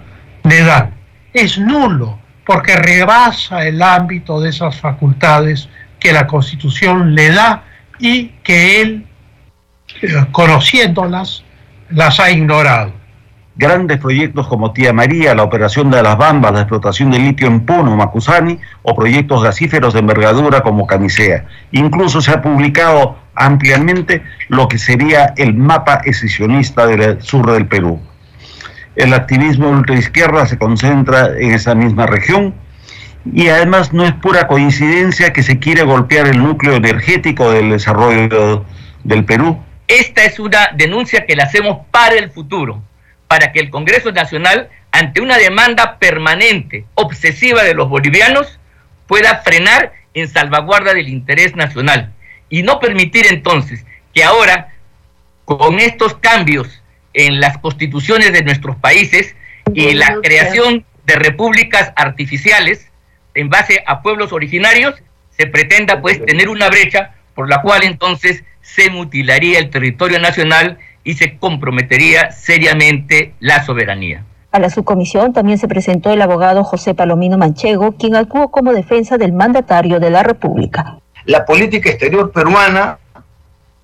le 0.43 0.63
da. 0.63 0.89
Es 1.33 1.59
nulo 1.59 2.22
porque 2.45 2.75
rebasa 2.75 3.65
el 3.65 3.81
ámbito 3.81 4.39
de 4.39 4.49
esas 4.49 4.79
facultades 4.79 5.69
que 5.99 6.11
la 6.11 6.27
Constitución 6.27 7.15
le 7.15 7.31
da 7.31 7.63
y 7.99 8.27
que 8.43 8.81
él, 8.81 9.07
eh, 10.01 10.25
conociéndolas, 10.31 11.43
las 11.89 12.19
ha 12.19 12.31
ignorado. 12.31 12.91
Grandes 13.55 13.99
proyectos 13.99 14.47
como 14.47 14.73
Tía 14.73 14.93
María, 14.93 15.35
la 15.35 15.43
operación 15.43 15.91
de 15.91 16.01
las 16.01 16.17
Bambas, 16.17 16.53
la 16.53 16.61
explotación 16.61 17.11
de 17.11 17.19
litio 17.19 17.47
en 17.47 17.65
Puno, 17.65 17.95
Macusani, 17.95 18.59
o 18.81 18.95
proyectos 18.95 19.43
gasíferos 19.43 19.93
de 19.93 19.99
envergadura 19.99 20.61
como 20.61 20.87
Camisea. 20.87 21.45
Incluso 21.71 22.19
se 22.19 22.31
ha 22.31 22.41
publicado 22.41 23.15
ampliamente 23.35 24.23
lo 24.49 24.67
que 24.67 24.79
sería 24.79 25.33
el 25.37 25.53
mapa 25.53 26.01
excisionista 26.03 26.87
del 26.87 27.21
sur 27.21 27.51
del 27.51 27.67
Perú 27.67 27.99
el 28.95 29.13
activismo 29.13 29.69
ultraizquierda 29.69 30.45
se 30.45 30.57
concentra 30.57 31.37
en 31.37 31.53
esa 31.53 31.75
misma 31.75 32.05
región 32.05 32.53
y 33.31 33.47
además 33.47 33.93
no 33.93 34.05
es 34.05 34.13
pura 34.13 34.47
coincidencia 34.47 35.33
que 35.33 35.43
se 35.43 35.59
quiere 35.59 35.83
golpear 35.83 36.27
el 36.27 36.39
núcleo 36.39 36.75
energético 36.75 37.51
del 37.51 37.69
desarrollo 37.69 38.65
del 39.03 39.25
Perú. 39.25 39.61
Esta 39.87 40.23
es 40.23 40.39
una 40.39 40.69
denuncia 40.75 41.25
que 41.25 41.35
la 41.35 41.43
hacemos 41.43 41.85
para 41.91 42.15
el 42.15 42.31
futuro, 42.31 42.81
para 43.27 43.51
que 43.51 43.59
el 43.59 43.69
Congreso 43.69 44.11
Nacional, 44.11 44.69
ante 44.91 45.21
una 45.21 45.37
demanda 45.37 45.97
permanente, 45.99 46.85
obsesiva 46.95 47.63
de 47.63 47.73
los 47.73 47.89
bolivianos, 47.89 48.59
pueda 49.07 49.37
frenar 49.37 49.93
en 50.13 50.27
salvaguarda 50.27 50.93
del 50.93 51.09
interés 51.09 51.55
nacional 51.55 52.13
y 52.49 52.61
no 52.61 52.79
permitir 52.79 53.25
entonces 53.27 53.85
que 54.13 54.23
ahora, 54.23 54.73
con 55.45 55.79
estos 55.79 56.15
cambios 56.15 56.82
en 57.13 57.39
las 57.39 57.57
constituciones 57.57 58.33
de 58.33 58.43
nuestros 58.43 58.75
países 58.77 59.35
y 59.73 59.93
la 59.93 60.17
creación 60.21 60.85
de 61.05 61.15
repúblicas 61.15 61.93
artificiales 61.95 62.89
en 63.35 63.49
base 63.49 63.83
a 63.85 64.01
pueblos 64.01 64.31
originarios, 64.31 64.95
se 65.31 65.47
pretenda 65.47 66.01
pues 66.01 66.23
tener 66.25 66.49
una 66.49 66.69
brecha 66.69 67.15
por 67.35 67.49
la 67.49 67.61
cual 67.61 67.83
entonces 67.83 68.43
se 68.61 68.89
mutilaría 68.89 69.59
el 69.59 69.69
territorio 69.69 70.19
nacional 70.19 70.77
y 71.03 71.15
se 71.15 71.37
comprometería 71.37 72.31
seriamente 72.31 73.33
la 73.39 73.63
soberanía. 73.65 74.23
A 74.51 74.59
la 74.59 74.69
subcomisión 74.69 75.33
también 75.33 75.57
se 75.57 75.67
presentó 75.67 76.13
el 76.13 76.21
abogado 76.21 76.63
José 76.63 76.93
Palomino 76.93 77.37
Manchego, 77.37 77.93
quien 77.93 78.15
actuó 78.15 78.51
como 78.51 78.71
defensa 78.71 79.17
del 79.17 79.33
mandatario 79.33 79.99
de 79.99 80.11
la 80.11 80.21
República. 80.21 80.99
La 81.25 81.43
política 81.43 81.89
exterior 81.89 82.31
peruana 82.31 82.99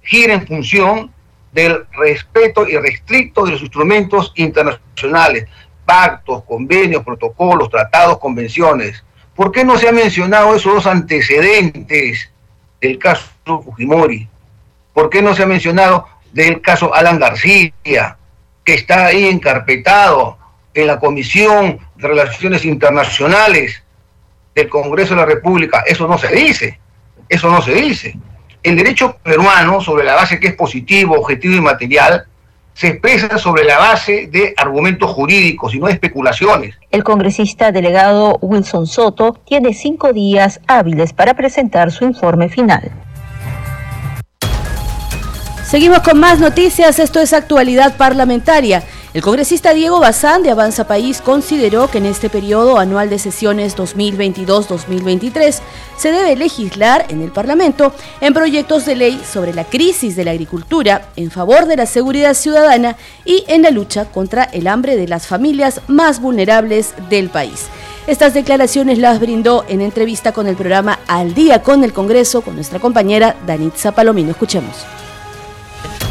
gira 0.03 0.35
en 0.35 0.45
función 0.45 1.11
del 1.51 1.85
respeto 1.93 2.67
irrestricto 2.67 3.45
de 3.45 3.51
los 3.53 3.61
instrumentos 3.61 4.31
internacionales, 4.35 5.47
pactos, 5.85 6.43
convenios, 6.43 7.03
protocolos, 7.03 7.69
tratados, 7.69 8.19
convenciones. 8.19 9.03
¿Por 9.35 9.51
qué 9.51 9.63
no 9.63 9.77
se 9.77 9.87
ha 9.87 9.91
mencionado 9.91 10.55
esos 10.55 10.73
dos 10.75 10.87
antecedentes 10.87 12.29
del 12.81 12.99
caso 12.99 13.29
Fujimori? 13.45 14.27
¿Por 14.93 15.09
qué 15.09 15.21
no 15.21 15.33
se 15.33 15.43
ha 15.43 15.47
mencionado 15.47 16.07
del 16.31 16.61
caso 16.61 16.93
Alan 16.93 17.19
García, 17.19 18.17
que 18.63 18.73
está 18.73 19.07
ahí 19.07 19.25
encarpetado 19.25 20.37
en 20.73 20.87
la 20.87 20.99
Comisión 20.99 21.79
de 21.95 22.07
Relaciones 22.07 22.65
Internacionales 22.65 23.81
del 24.53 24.69
Congreso 24.69 25.15
de 25.15 25.21
la 25.21 25.25
República? 25.25 25.83
Eso 25.87 26.07
no 26.07 26.17
se 26.17 26.27
dice, 26.35 26.79
eso 27.29 27.49
no 27.49 27.61
se 27.61 27.73
dice. 27.73 28.15
El 28.61 28.75
derecho 28.75 29.17
peruano, 29.23 29.79
sobre 29.79 30.03
la 30.03 30.15
base 30.15 30.39
que 30.39 30.49
es 30.49 30.55
positivo, 30.55 31.15
objetivo 31.15 31.55
y 31.55 31.61
material, 31.61 32.25
se 32.73 32.87
expresa 32.87 33.37
sobre 33.37 33.63
la 33.63 33.77
base 33.77 34.27
de 34.27 34.53
argumentos 34.55 35.09
jurídicos 35.11 35.73
y 35.73 35.79
no 35.79 35.87
de 35.87 35.93
especulaciones. 35.93 36.75
El 36.91 37.03
congresista 37.03 37.71
delegado 37.71 38.37
Wilson 38.41 38.87
Soto 38.87 39.33
tiene 39.45 39.73
cinco 39.73 40.13
días 40.13 40.59
hábiles 40.67 41.13
para 41.13 41.33
presentar 41.33 41.91
su 41.91 42.05
informe 42.05 42.49
final. 42.49 42.91
Seguimos 45.63 45.99
con 45.99 46.19
más 46.19 46.39
noticias, 46.39 46.99
esto 46.99 47.19
es 47.19 47.31
actualidad 47.31 47.95
parlamentaria. 47.95 48.83
El 49.11 49.23
congresista 49.23 49.73
Diego 49.73 49.99
Bazán 49.99 50.43
de 50.43 50.51
Avanza 50.51 50.85
País 50.85 51.19
consideró 51.19 51.89
que 51.89 51.97
en 51.97 52.05
este 52.05 52.29
periodo 52.29 52.77
anual 52.77 53.09
de 53.09 53.17
sesiones 53.17 53.75
2022-2023 53.75 55.61
se 55.97 56.11
debe 56.11 56.35
legislar 56.35 57.07
en 57.09 57.23
el 57.23 57.31
Parlamento 57.31 57.91
en 58.21 58.35
proyectos 58.35 58.85
de 58.85 58.95
ley 58.95 59.19
sobre 59.27 59.51
la 59.51 59.63
crisis 59.63 60.15
de 60.15 60.25
la 60.25 60.31
agricultura 60.31 61.09
en 61.15 61.31
favor 61.31 61.65
de 61.65 61.77
la 61.77 61.87
seguridad 61.87 62.35
ciudadana 62.35 62.97
y 63.25 63.45
en 63.47 63.63
la 63.63 63.71
lucha 63.71 64.05
contra 64.05 64.43
el 64.43 64.67
hambre 64.67 64.95
de 64.95 65.07
las 65.07 65.25
familias 65.25 65.81
más 65.87 66.21
vulnerables 66.21 66.93
del 67.09 67.29
país. 67.29 67.65
Estas 68.05 68.35
declaraciones 68.35 68.99
las 68.99 69.19
brindó 69.19 69.65
en 69.67 69.81
entrevista 69.81 70.33
con 70.33 70.45
el 70.45 70.55
programa 70.55 70.99
Al 71.07 71.33
Día 71.33 71.63
con 71.63 71.83
el 71.83 71.93
Congreso 71.93 72.41
con 72.41 72.53
nuestra 72.53 72.77
compañera 72.77 73.35
Danitza 73.47 73.91
Palomino. 73.91 74.29
Escuchemos. 74.29 74.85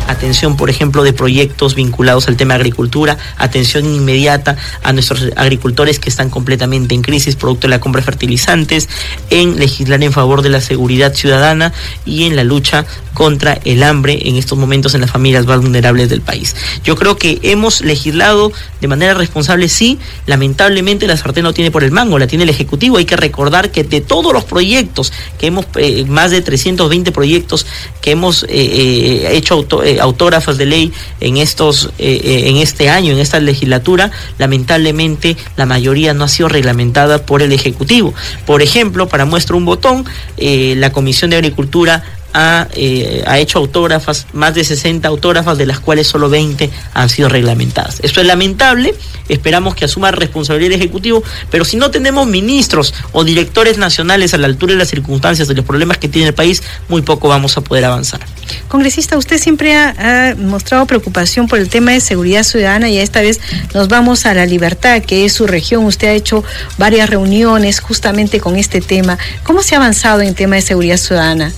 Atención, 0.08 0.56
por 0.56 0.70
ejemplo, 0.70 1.04
de 1.04 1.12
proyectos 1.12 1.74
vinculados 1.74 2.26
al 2.28 2.36
tema 2.36 2.54
de 2.54 2.60
agricultura, 2.60 3.16
atención 3.36 3.86
inmediata 3.86 4.56
a 4.82 4.92
nuestros 4.92 5.30
agricultores 5.36 6.00
que 6.00 6.08
están 6.08 6.30
completamente 6.30 6.94
en 6.94 7.02
crisis 7.02 7.36
producto 7.36 7.68
de 7.68 7.70
la 7.70 7.80
compra 7.80 8.00
de 8.00 8.06
fertilizantes, 8.06 8.88
en 9.30 9.58
legislar 9.58 10.02
en 10.02 10.12
favor 10.12 10.42
de 10.42 10.48
la 10.48 10.60
seguridad 10.60 11.14
ciudadana 11.14 11.72
y 12.04 12.24
en 12.24 12.36
la 12.36 12.44
lucha 12.44 12.86
contra 13.14 13.58
el 13.64 13.82
hambre 13.82 14.28
en 14.28 14.36
estos 14.36 14.56
momentos 14.56 14.94
en 14.94 15.00
las 15.00 15.10
familias 15.10 15.44
más 15.44 15.60
vulnerables 15.60 16.08
del 16.08 16.20
país. 16.20 16.54
Yo 16.84 16.96
creo 16.96 17.16
que 17.16 17.40
hemos 17.42 17.80
legislado 17.80 18.52
de 18.80 18.88
manera 18.88 19.14
responsable, 19.14 19.68
sí, 19.68 19.98
lamentablemente 20.26 21.06
la 21.06 21.16
sartén 21.16 21.42
no 21.42 21.52
tiene 21.52 21.70
por 21.70 21.84
el 21.84 21.90
mango, 21.90 22.18
la 22.18 22.26
tiene 22.26 22.44
el 22.44 22.50
Ejecutivo. 22.50 22.96
Hay 22.96 23.04
que 23.04 23.16
recordar 23.16 23.70
que 23.70 23.84
de 23.84 24.00
todos 24.00 24.32
los 24.32 24.44
proyectos 24.44 25.12
que 25.38 25.48
hemos, 25.48 25.66
eh, 25.76 26.04
más 26.06 26.30
de 26.30 26.42
320 26.42 27.12
proyectos 27.12 27.66
que 28.00 28.12
hemos 28.12 28.44
eh, 28.44 28.48
eh, 28.50 29.28
hecho 29.32 29.66
autógrafos 30.00 30.58
de 30.58 30.66
ley 30.66 30.92
en, 31.20 31.36
estos, 31.36 31.90
en 31.98 32.56
este 32.56 32.88
año, 32.88 33.12
en 33.12 33.18
esta 33.18 33.40
legislatura, 33.40 34.10
lamentablemente 34.38 35.36
la 35.56 35.66
mayoría 35.66 36.14
no 36.14 36.24
ha 36.24 36.28
sido 36.28 36.48
reglamentada 36.48 37.24
por 37.24 37.42
el 37.42 37.52
Ejecutivo. 37.52 38.14
Por 38.46 38.62
ejemplo, 38.62 39.08
para 39.08 39.24
muestra 39.24 39.56
un 39.56 39.64
botón, 39.64 40.04
la 40.38 40.92
Comisión 40.92 41.30
de 41.30 41.36
Agricultura 41.36 42.02
ha, 42.32 42.68
eh, 42.74 43.24
ha, 43.26 43.38
hecho 43.38 43.58
autógrafas, 43.58 44.26
más 44.32 44.54
de 44.54 44.64
60 44.64 45.06
autógrafas, 45.08 45.58
de 45.58 45.66
las 45.66 45.80
cuales 45.80 46.06
solo 46.06 46.28
20 46.28 46.70
han 46.94 47.08
sido 47.08 47.28
reglamentadas. 47.28 48.00
Esto 48.02 48.20
es 48.20 48.26
lamentable, 48.26 48.94
esperamos 49.28 49.74
que 49.74 49.84
asuma 49.84 50.10
responsabilidad 50.10 50.72
el 50.72 50.80
Ejecutivo, 50.80 51.22
pero 51.50 51.64
si 51.64 51.76
no 51.76 51.90
tenemos 51.90 52.26
ministros 52.26 52.94
o 53.12 53.24
directores 53.24 53.78
nacionales 53.78 54.34
a 54.34 54.38
la 54.38 54.46
altura 54.46 54.72
de 54.72 54.78
las 54.78 54.88
circunstancias 54.88 55.48
de 55.48 55.54
los 55.54 55.64
problemas 55.64 55.98
que 55.98 56.08
tiene 56.08 56.28
el 56.28 56.34
país, 56.34 56.62
muy 56.88 57.02
poco 57.02 57.28
vamos 57.28 57.56
a 57.56 57.60
poder 57.60 57.84
avanzar. 57.84 58.20
Congresista, 58.68 59.16
usted 59.16 59.38
siempre 59.38 59.76
ha, 59.76 60.30
ha 60.30 60.34
mostrado 60.34 60.86
preocupación 60.86 61.48
por 61.48 61.58
el 61.58 61.68
tema 61.68 61.92
de 61.92 62.00
seguridad 62.00 62.42
ciudadana 62.42 62.88
y 62.88 62.98
esta 62.98 63.20
vez 63.20 63.40
nos 63.74 63.88
vamos 63.88 64.26
a 64.26 64.34
la 64.34 64.46
libertad, 64.46 65.02
que 65.02 65.24
es 65.24 65.32
su 65.32 65.46
región. 65.46 65.84
Usted 65.84 66.08
ha 66.08 66.12
hecho 66.12 66.44
varias 66.76 67.10
reuniones 67.10 67.80
justamente 67.80 68.40
con 68.40 68.56
este 68.56 68.80
tema. 68.80 69.18
¿Cómo 69.42 69.62
se 69.62 69.74
ha 69.74 69.78
avanzado 69.78 70.20
en 70.20 70.28
el 70.28 70.34
tema 70.34 70.56
de 70.56 70.62
seguridad 70.62 70.96
ciudadana? 70.96 71.52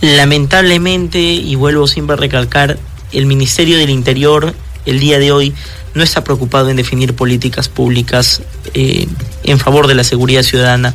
Lamentablemente, 0.00 1.20
y 1.20 1.54
vuelvo 1.54 1.86
siempre 1.86 2.14
a 2.14 2.16
recalcar, 2.16 2.78
el 3.12 3.26
Ministerio 3.26 3.76
del 3.76 3.90
Interior 3.90 4.54
el 4.86 5.00
día 5.00 5.18
de 5.18 5.32
hoy 5.32 5.52
no 5.94 6.02
está 6.02 6.24
preocupado 6.24 6.70
en 6.70 6.76
definir 6.76 7.14
políticas 7.14 7.68
públicas 7.68 8.42
eh, 8.74 9.06
en 9.44 9.58
favor 9.58 9.86
de 9.86 9.94
la 9.94 10.04
seguridad 10.04 10.42
ciudadana, 10.42 10.94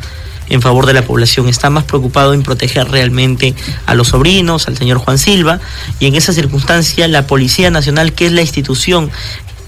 en 0.49 0.61
favor 0.61 0.85
de 0.85 0.93
la 0.93 1.01
población, 1.03 1.49
está 1.49 1.69
más 1.69 1.83
preocupado 1.83 2.33
en 2.33 2.43
proteger 2.43 2.87
realmente 2.89 3.55
a 3.85 3.95
los 3.95 4.09
sobrinos, 4.09 4.67
al 4.67 4.77
señor 4.77 4.99
Juan 4.99 5.17
Silva, 5.17 5.59
y 5.99 6.05
en 6.05 6.15
esa 6.15 6.33
circunstancia 6.33 7.07
la 7.07 7.27
Policía 7.27 7.71
Nacional, 7.71 8.13
que 8.13 8.27
es 8.27 8.31
la 8.31 8.41
institución 8.41 9.11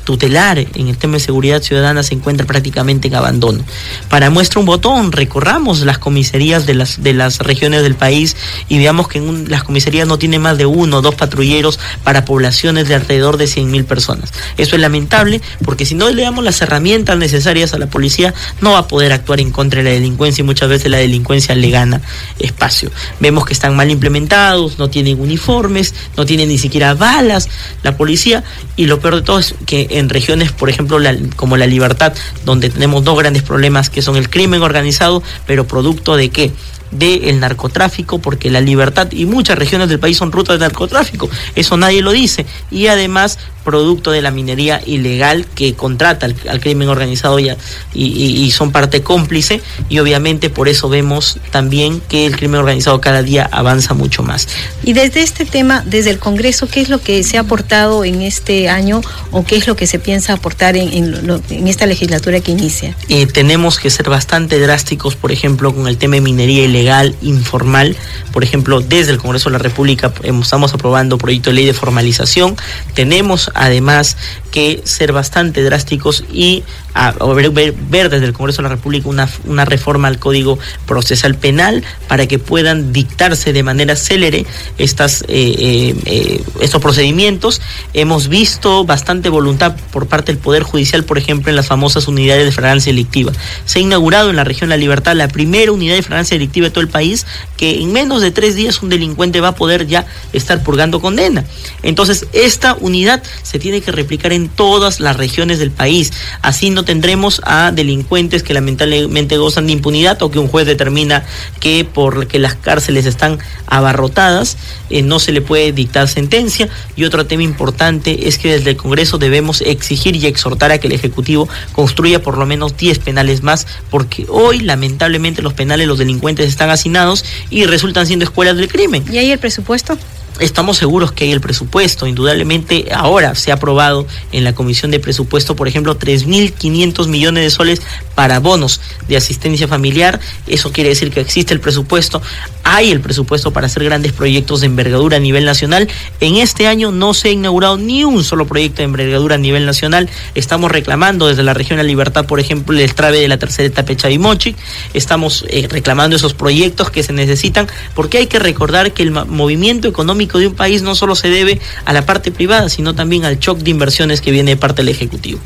tutelar 0.07 0.57
en 0.57 0.87
el 0.87 0.97
tema 0.97 1.15
de 1.15 1.19
seguridad 1.19 1.61
ciudadana 1.61 2.01
se 2.01 2.13
encuentra 2.13 2.47
prácticamente 2.47 3.09
en 3.09 3.15
abandono. 3.15 3.61
Para 4.09 4.29
muestra 4.29 4.61
un 4.61 4.65
botón, 4.65 5.11
recorramos 5.11 5.81
las 5.81 5.97
comisarías 5.97 6.65
de 6.65 6.75
las, 6.75 7.03
de 7.03 7.11
las 7.11 7.39
regiones 7.39 7.83
del 7.83 7.95
país 7.95 8.37
y 8.69 8.77
veamos 8.77 9.09
que 9.09 9.19
las 9.49 9.65
comisarías 9.65 10.07
no 10.07 10.17
tienen 10.17 10.41
más 10.41 10.57
de 10.57 10.65
uno 10.65 10.99
o 10.99 11.01
dos 11.01 11.15
patrulleros 11.15 11.77
para 12.05 12.23
poblaciones 12.23 12.87
de 12.87 12.95
alrededor 12.95 13.35
de 13.35 13.47
100 13.47 13.69
mil 13.69 13.83
personas. 13.83 14.31
Eso 14.55 14.77
es 14.77 14.81
lamentable 14.81 15.41
porque 15.65 15.85
si 15.85 15.93
no 15.93 16.09
le 16.09 16.21
damos 16.21 16.45
las 16.45 16.61
herramientas 16.61 17.17
necesarias 17.17 17.73
a 17.73 17.77
la 17.77 17.87
policía, 17.87 18.33
no 18.61 18.71
va 18.71 18.79
a 18.79 18.87
poder 18.87 19.11
actuar 19.11 19.41
en 19.41 19.51
contra 19.51 19.83
de 19.83 19.89
la 19.89 19.93
delincuencia 19.93 20.41
y 20.41 20.45
muchas 20.45 20.69
veces 20.69 20.89
la 20.89 20.99
delincuencia 20.99 21.53
le 21.53 21.69
gana 21.69 22.01
espacio. 22.39 22.91
Vemos 23.19 23.45
que 23.45 23.51
están 23.51 23.75
mal 23.75 23.91
implementados, 23.91 24.79
no 24.79 24.89
tienen 24.89 25.19
uniformes, 25.19 25.93
no 26.15 26.25
tienen 26.25 26.47
ni 26.47 26.57
siquiera 26.57 26.93
balas 26.93 27.49
la 27.83 27.97
policía 27.97 28.45
y 28.77 28.85
lo 28.85 29.01
peor 29.01 29.15
de 29.15 29.21
todo 29.23 29.39
es 29.39 29.53
que 29.65 29.96
en 29.97 30.09
regiones, 30.09 30.51
por 30.51 30.69
ejemplo, 30.69 30.99
como 31.35 31.57
la 31.57 31.67
Libertad, 31.67 32.13
donde 32.45 32.69
tenemos 32.69 33.03
dos 33.03 33.17
grandes 33.17 33.43
problemas 33.43 33.89
que 33.89 34.01
son 34.01 34.15
el 34.15 34.29
crimen 34.29 34.61
organizado, 34.61 35.23
pero 35.45 35.67
producto 35.67 36.15
de 36.15 36.29
qué? 36.29 36.51
Del 36.91 37.39
narcotráfico, 37.39 38.19
porque 38.19 38.49
la 38.49 38.61
libertad 38.61 39.07
y 39.11 39.25
muchas 39.25 39.57
regiones 39.57 39.89
del 39.89 39.99
país 39.99 40.17
son 40.17 40.31
rutas 40.31 40.59
de 40.59 40.65
narcotráfico, 40.65 41.29
eso 41.55 41.77
nadie 41.77 42.01
lo 42.01 42.11
dice, 42.11 42.45
y 42.71 42.87
además 42.87 43.37
producto 43.67 44.11
de 44.11 44.21
la 44.21 44.31
minería 44.31 44.81
ilegal 44.85 45.45
que 45.53 45.73
contrata 45.73 46.25
al, 46.25 46.61
crimen 46.61 46.87
organizado 46.87 47.37
y, 47.37 47.51
y, 47.93 48.49
son 48.51 48.71
parte 48.71 49.03
cómplice 49.03 49.61
y 49.89 49.99
obviamente 49.99 50.49
por 50.49 50.69
eso 50.69 50.87
vemos 50.87 51.37
también 51.51 51.99
que 52.07 52.25
el 52.25 52.37
crimen 52.37 52.61
organizado 52.61 53.01
cada 53.01 53.23
día 53.23 53.49
avanza 53.51 53.93
mucho 53.93 54.23
más. 54.23 54.47
Y 54.83 54.93
desde 54.93 55.21
este 55.21 55.43
tema, 55.43 55.83
desde 55.85 56.11
el 56.11 56.17
Congreso, 56.17 56.69
¿qué 56.69 56.79
es 56.79 56.87
lo 56.87 57.01
que 57.01 57.23
se 57.23 57.35
ha 57.35 57.41
aportado 57.41 58.05
en 58.05 58.21
este 58.21 58.69
año 58.69 59.01
o 59.31 59.43
qué 59.43 59.57
es 59.57 59.67
lo 59.67 59.75
que 59.75 59.85
se 59.85 59.99
piensa 59.99 60.31
aportar 60.31 60.77
en, 60.77 60.93
en, 60.93 61.67
esta 61.67 61.85
legislatura 61.85 62.39
que 62.39 62.53
inicia? 62.53 62.95
Eh, 63.09 63.25
tenemos 63.25 63.79
que 63.79 63.89
ser 63.89 64.09
bastante 64.09 64.61
drásticos, 64.61 65.17
por 65.17 65.33
ejemplo, 65.33 65.75
con 65.75 65.89
el 65.89 65.97
tema 65.97 66.15
de 66.15 66.21
minería 66.21 66.63
ilegal, 66.63 66.76
informal. 67.21 67.95
Por 68.31 68.43
ejemplo, 68.43 68.81
desde 68.81 69.11
el 69.11 69.17
Congreso 69.17 69.49
de 69.49 69.53
la 69.53 69.59
República 69.59 70.13
estamos 70.23 70.73
aprobando 70.73 71.17
proyecto 71.17 71.49
de 71.49 71.55
ley 71.55 71.65
de 71.65 71.73
formalización. 71.73 72.55
Tenemos 72.93 73.51
además 73.53 74.17
que 74.51 74.81
ser 74.85 75.11
bastante 75.11 75.63
drásticos 75.63 76.23
y 76.31 76.63
a, 76.93 77.11
ver, 77.33 78.09
desde 78.09 78.25
el 78.25 78.33
Congreso 78.33 78.61
de 78.61 78.69
la 78.69 78.75
República 78.75 79.07
una, 79.07 79.65
reforma 79.65 80.07
al 80.07 80.17
Código 80.17 80.57
Procesal 80.85 81.35
Penal 81.35 81.83
para 82.07 82.25
que 82.25 82.39
puedan 82.39 82.91
dictarse 82.91 83.53
de 83.53 83.61
manera 83.61 83.95
célere 83.95 84.45
estas, 84.77 85.21
eh, 85.23 85.25
eh, 85.27 85.95
eh, 86.05 86.43
estos 86.59 86.81
procedimientos. 86.81 87.61
Hemos 87.93 88.29
visto 88.29 88.83
bastante 88.83 89.29
voluntad 89.29 89.75
por 89.91 90.07
parte 90.07 90.31
del 90.31 90.41
Poder 90.41 90.63
Judicial, 90.63 91.03
por 91.03 91.17
ejemplo, 91.17 91.51
en 91.51 91.55
las 91.55 91.67
famosas 91.67 92.07
unidades 92.07 92.45
de 92.45 92.51
fragancia 92.51 92.91
delictiva. 92.91 93.31
Se 93.65 93.79
ha 93.79 93.81
inaugurado 93.81 94.31
en 94.31 94.35
la 94.35 94.43
región 94.43 94.69
La 94.69 94.77
Libertad 94.77 95.15
la 95.15 95.27
primera 95.27 95.71
unidad 95.71 95.95
de 95.95 96.01
fragancia 96.01 96.35
delictiva 96.35 96.66
de 96.67 96.71
todo 96.71 96.81
el 96.81 96.89
país 96.89 97.25
que 97.57 97.81
en 97.81 97.91
menos 97.91 98.21
de 98.21 98.31
tres 98.31 98.55
días 98.55 98.81
un 98.81 98.89
delincuente 98.89 99.41
va 99.41 99.49
a 99.49 99.55
poder 99.55 99.87
ya 99.87 100.05
estar 100.33 100.63
purgando 100.63 101.01
condena. 101.01 101.45
Entonces, 101.83 102.27
esta 102.33 102.75
unidad 102.79 103.23
se 103.43 103.59
tiene 103.59 103.81
que 103.81 103.91
replicar 103.91 104.33
en 104.33 104.49
todas 104.49 104.99
las 104.99 105.17
regiones 105.17 105.59
del 105.59 105.71
país. 105.71 106.11
Así 106.41 106.69
no 106.69 106.85
tendremos 106.85 107.41
a 107.45 107.71
delincuentes 107.71 108.43
que 108.43 108.53
lamentablemente 108.53 109.37
gozan 109.37 109.67
de 109.67 109.73
impunidad 109.73 110.21
o 110.21 110.31
que 110.31 110.39
un 110.39 110.47
juez 110.47 110.65
determina 110.65 111.25
que 111.59 111.85
por 111.85 112.27
que 112.27 112.39
las 112.39 112.55
cárceles 112.55 113.05
están 113.05 113.39
abarrotadas 113.67 114.57
eh, 114.89 115.01
no 115.01 115.19
se 115.19 115.31
le 115.31 115.41
puede 115.41 115.71
dictar 115.71 116.07
sentencia. 116.07 116.69
Y 116.95 117.03
otro 117.03 117.25
tema 117.25 117.43
importante 117.43 118.27
es 118.27 118.37
que 118.37 118.53
desde 118.53 118.71
el 118.71 118.77
Congreso 118.77 119.17
debemos 119.17 119.61
exigir 119.61 120.15
y 120.15 120.25
exhortar 120.25 120.71
a 120.71 120.77
que 120.77 120.87
el 120.87 120.93
Ejecutivo 120.93 121.49
construya 121.73 122.21
por 122.21 122.37
lo 122.37 122.45
menos 122.45 122.77
10 122.77 122.99
penales 122.99 123.43
más, 123.43 123.67
porque 123.89 124.25
hoy 124.29 124.59
lamentablemente 124.59 125.41
los 125.41 125.53
penales, 125.53 125.87
los 125.87 125.97
delincuentes 125.97 126.47
están 126.57 126.71
hacinados 126.71 127.23
y 127.51 127.65
resultan 127.65 128.07
siendo 128.07 128.25
escuelas 128.25 128.57
del 128.57 128.67
crimen. 128.67 129.05
¿Y 129.11 129.19
ahí 129.19 129.31
el 129.31 129.37
presupuesto? 129.37 129.97
Estamos 130.39 130.77
seguros 130.77 131.11
que 131.11 131.23
hay 131.23 131.31
el 131.31 131.41
presupuesto, 131.41 132.05
indudablemente 132.05 132.89
ahora 132.93 133.33
se 133.33 133.51
ha 133.51 133.55
aprobado 133.55 134.05
en 134.31 134.43
la 134.43 134.53
Comisión 134.53 134.91
de 134.91 134.99
Presupuesto, 134.99 135.55
por 135.55 135.67
ejemplo, 135.67 135.97
3.500 135.97 137.07
millones 137.07 137.43
de 137.43 137.49
soles 137.49 137.81
para 138.13 138.39
bonos 138.39 138.79
de 139.07 139.17
asistencia 139.17 139.67
familiar. 139.67 140.19
Eso 140.45 140.71
quiere 140.71 140.89
decir 140.89 141.11
que 141.11 141.21
existe 141.21 141.53
el 141.53 141.59
presupuesto, 141.59 142.21
hay 142.63 142.91
el 142.91 143.01
presupuesto 143.01 143.51
para 143.51 143.65
hacer 143.65 143.83
grandes 143.83 144.11
proyectos 144.11 144.61
de 144.61 144.67
envergadura 144.67 145.17
a 145.17 145.19
nivel 145.19 145.45
nacional. 145.45 145.87
En 146.19 146.35
este 146.35 146.67
año 146.67 146.91
no 146.91 147.13
se 147.13 147.29
ha 147.29 147.31
inaugurado 147.31 147.77
ni 147.77 148.03
un 148.03 148.23
solo 148.23 148.45
proyecto 148.45 148.77
de 148.77 148.83
envergadura 148.83 149.35
a 149.35 149.39
nivel 149.39 149.65
nacional. 149.65 150.09
Estamos 150.35 150.71
reclamando 150.71 151.27
desde 151.27 151.43
la 151.43 151.53
región 151.53 151.77
de 151.77 151.83
la 151.83 151.87
Libertad, 151.87 152.25
por 152.25 152.39
ejemplo, 152.39 152.77
el 152.77 152.93
trave 152.93 153.19
de 153.19 153.27
la 153.27 153.39
tercera 153.39 153.67
etapa 153.67 153.91
de. 153.91 154.55
Estamos 154.93 155.45
eh, 155.49 155.67
reclamando 155.69 156.15
esos 156.15 156.33
proyectos 156.33 156.91
que 156.91 157.01
se 157.01 157.13
necesitan 157.13 157.67
porque 157.95 158.19
hay 158.19 158.27
que 158.27 158.39
recordar 158.39 158.91
que 158.91 159.03
el 159.03 159.11
movimiento 159.11 159.87
económico 159.87 160.26
de 160.27 160.47
un 160.47 160.55
país 160.55 160.81
no 160.81 160.95
solo 160.95 161.15
se 161.15 161.29
debe 161.29 161.61
a 161.85 161.93
la 161.93 162.05
parte 162.05 162.31
privada, 162.31 162.69
sino 162.69 162.95
también 162.95 163.25
al 163.25 163.39
shock 163.39 163.59
de 163.59 163.71
inversiones 163.71 164.21
que 164.21 164.31
viene 164.31 164.51
de 164.51 164.57
parte 164.57 164.81
del 164.81 164.89
Ejecutivo. 164.89 165.39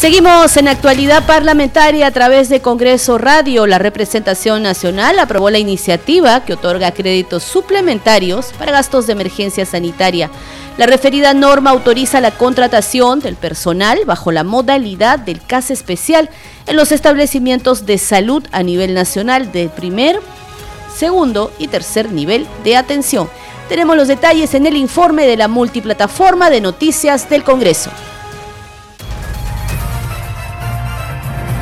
Seguimos 0.00 0.56
en 0.56 0.66
actualidad 0.66 1.26
parlamentaria 1.26 2.06
a 2.06 2.10
través 2.10 2.48
de 2.48 2.62
Congreso 2.62 3.18
Radio. 3.18 3.66
La 3.66 3.78
representación 3.78 4.62
nacional 4.62 5.18
aprobó 5.18 5.50
la 5.50 5.58
iniciativa 5.58 6.42
que 6.42 6.54
otorga 6.54 6.92
créditos 6.92 7.42
suplementarios 7.42 8.54
para 8.58 8.72
gastos 8.72 9.06
de 9.06 9.12
emergencia 9.12 9.66
sanitaria. 9.66 10.30
La 10.78 10.86
referida 10.86 11.34
norma 11.34 11.68
autoriza 11.68 12.22
la 12.22 12.30
contratación 12.30 13.20
del 13.20 13.36
personal 13.36 13.98
bajo 14.06 14.32
la 14.32 14.42
modalidad 14.42 15.18
del 15.18 15.42
CAS 15.42 15.70
especial 15.70 16.30
en 16.66 16.76
los 16.76 16.92
establecimientos 16.92 17.84
de 17.84 17.98
salud 17.98 18.42
a 18.52 18.62
nivel 18.62 18.94
nacional 18.94 19.52
de 19.52 19.68
primer 19.68 20.18
segundo 21.00 21.50
y 21.58 21.68
tercer 21.68 22.12
nivel 22.12 22.46
de 22.62 22.76
atención. 22.76 23.30
Tenemos 23.70 23.96
los 23.96 24.06
detalles 24.06 24.52
en 24.54 24.66
el 24.66 24.76
informe 24.76 25.26
de 25.26 25.38
la 25.38 25.48
multiplataforma 25.48 26.50
de 26.50 26.60
noticias 26.60 27.30
del 27.30 27.42
Congreso. 27.42 27.90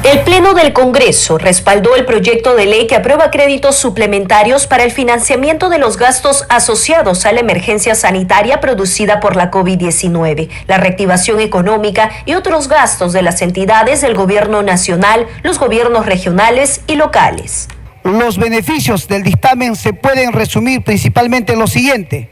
El 0.02 0.20
Pleno 0.20 0.54
del 0.54 0.72
Congreso 0.72 1.38
respaldó 1.38 1.94
el 1.94 2.04
proyecto 2.04 2.56
de 2.56 2.66
ley 2.66 2.86
que 2.86 2.96
aprueba 2.96 3.30
créditos 3.30 3.76
suplementarios 3.76 4.66
para 4.66 4.82
el 4.84 4.90
financiamiento 4.90 5.68
de 5.68 5.78
los 5.78 5.98
gastos 5.98 6.44
asociados 6.48 7.24
a 7.26 7.32
la 7.32 7.40
emergencia 7.40 7.94
sanitaria 7.94 8.60
producida 8.60 9.20
por 9.20 9.36
la 9.36 9.50
COVID-19, 9.50 10.48
la 10.66 10.78
reactivación 10.78 11.40
económica 11.40 12.10
y 12.24 12.34
otros 12.34 12.68
gastos 12.68 13.12
de 13.12 13.22
las 13.22 13.42
entidades 13.42 14.00
del 14.00 14.14
gobierno 14.14 14.62
nacional, 14.62 15.26
los 15.42 15.58
gobiernos 15.58 16.06
regionales 16.06 16.80
y 16.86 16.96
locales. 16.96 17.68
Los 18.08 18.38
beneficios 18.38 19.06
del 19.06 19.22
dictamen 19.22 19.76
se 19.76 19.92
pueden 19.92 20.32
resumir 20.32 20.82
principalmente 20.82 21.52
en 21.52 21.58
lo 21.58 21.66
siguiente. 21.66 22.30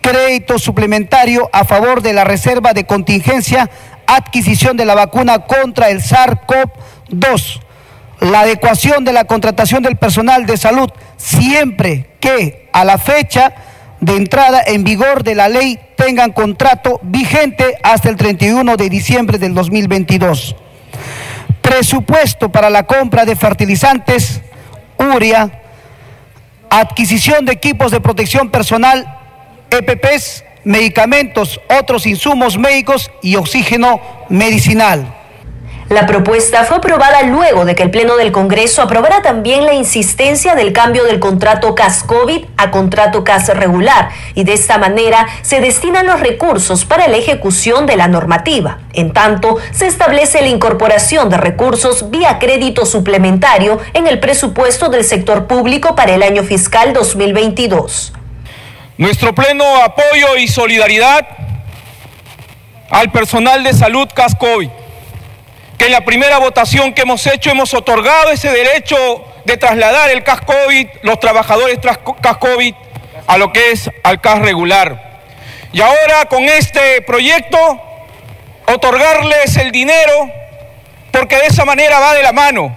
Crédito 0.00 0.60
suplementario 0.60 1.50
a 1.52 1.64
favor 1.64 2.02
de 2.02 2.12
la 2.12 2.22
reserva 2.22 2.72
de 2.72 2.84
contingencia, 2.86 3.68
adquisición 4.06 4.76
de 4.76 4.84
la 4.84 4.94
vacuna 4.94 5.40
contra 5.40 5.90
el 5.90 6.02
SARS-CoV-2, 6.02 7.60
la 8.20 8.42
adecuación 8.42 9.04
de 9.04 9.12
la 9.12 9.24
contratación 9.24 9.82
del 9.82 9.96
personal 9.96 10.46
de 10.46 10.56
salud 10.56 10.88
siempre 11.16 12.10
que 12.20 12.68
a 12.72 12.84
la 12.84 12.96
fecha 12.98 13.54
de 14.00 14.14
entrada 14.14 14.62
en 14.64 14.84
vigor 14.84 15.24
de 15.24 15.34
la 15.34 15.48
ley 15.48 15.80
tengan 15.96 16.30
contrato 16.30 17.00
vigente 17.02 17.76
hasta 17.82 18.08
el 18.08 18.14
31 18.14 18.76
de 18.76 18.88
diciembre 18.88 19.38
del 19.38 19.52
2022. 19.52 20.54
Presupuesto 21.60 22.52
para 22.52 22.70
la 22.70 22.84
compra 22.84 23.24
de 23.24 23.34
fertilizantes, 23.34 24.42
uria, 24.98 25.62
adquisición 26.70 27.44
de 27.44 27.52
equipos 27.52 27.90
de 27.90 28.00
protección 28.00 28.50
personal, 28.50 29.18
EPPs, 29.70 30.44
medicamentos, 30.64 31.60
otros 31.80 32.06
insumos 32.06 32.58
médicos 32.58 33.10
y 33.22 33.36
oxígeno 33.36 34.00
medicinal. 34.28 35.17
La 35.88 36.04
propuesta 36.04 36.64
fue 36.64 36.76
aprobada 36.76 37.22
luego 37.22 37.64
de 37.64 37.74
que 37.74 37.82
el 37.82 37.90
Pleno 37.90 38.16
del 38.16 38.30
Congreso 38.30 38.82
aprobara 38.82 39.22
también 39.22 39.64
la 39.64 39.72
insistencia 39.72 40.54
del 40.54 40.74
cambio 40.74 41.04
del 41.04 41.18
contrato 41.18 41.74
CAS-COVID 41.74 42.44
a 42.58 42.70
contrato 42.70 43.24
CAS 43.24 43.48
regular 43.56 44.10
y 44.34 44.44
de 44.44 44.52
esta 44.52 44.76
manera 44.76 45.26
se 45.40 45.62
destinan 45.62 46.04
los 46.04 46.20
recursos 46.20 46.84
para 46.84 47.08
la 47.08 47.16
ejecución 47.16 47.86
de 47.86 47.96
la 47.96 48.06
normativa. 48.06 48.80
En 48.92 49.14
tanto, 49.14 49.56
se 49.70 49.86
establece 49.86 50.42
la 50.42 50.48
incorporación 50.48 51.30
de 51.30 51.38
recursos 51.38 52.10
vía 52.10 52.38
crédito 52.38 52.84
suplementario 52.84 53.80
en 53.94 54.06
el 54.06 54.20
presupuesto 54.20 54.90
del 54.90 55.04
sector 55.04 55.46
público 55.46 55.94
para 55.96 56.14
el 56.14 56.22
año 56.22 56.42
fiscal 56.42 56.92
2022. 56.92 58.12
Nuestro 58.98 59.34
pleno 59.34 59.64
apoyo 59.82 60.36
y 60.36 60.48
solidaridad 60.48 61.26
al 62.90 63.10
personal 63.10 63.64
de 63.64 63.72
salud 63.72 64.06
CAS-COVID 64.14 64.68
que 65.78 65.86
en 65.86 65.92
la 65.92 66.00
primera 66.00 66.38
votación 66.38 66.92
que 66.92 67.02
hemos 67.02 67.24
hecho 67.26 67.50
hemos 67.50 67.72
otorgado 67.72 68.32
ese 68.32 68.50
derecho 68.50 68.96
de 69.44 69.56
trasladar 69.56 70.10
el 70.10 70.24
CAS 70.24 70.40
COVID, 70.40 70.88
los 71.02 71.20
trabajadores 71.20 71.78
CAS 71.78 72.36
COVID, 72.38 72.74
a 73.28 73.38
lo 73.38 73.52
que 73.52 73.70
es 73.70 73.88
al 74.02 74.20
CAS 74.20 74.40
regular. 74.40 75.20
Y 75.72 75.80
ahora 75.80 76.24
con 76.28 76.42
este 76.44 77.00
proyecto, 77.02 77.58
otorgarles 78.66 79.56
el 79.56 79.70
dinero, 79.70 80.28
porque 81.12 81.36
de 81.36 81.46
esa 81.46 81.64
manera 81.64 82.00
va 82.00 82.14
de 82.14 82.22
la 82.22 82.32
mano 82.32 82.76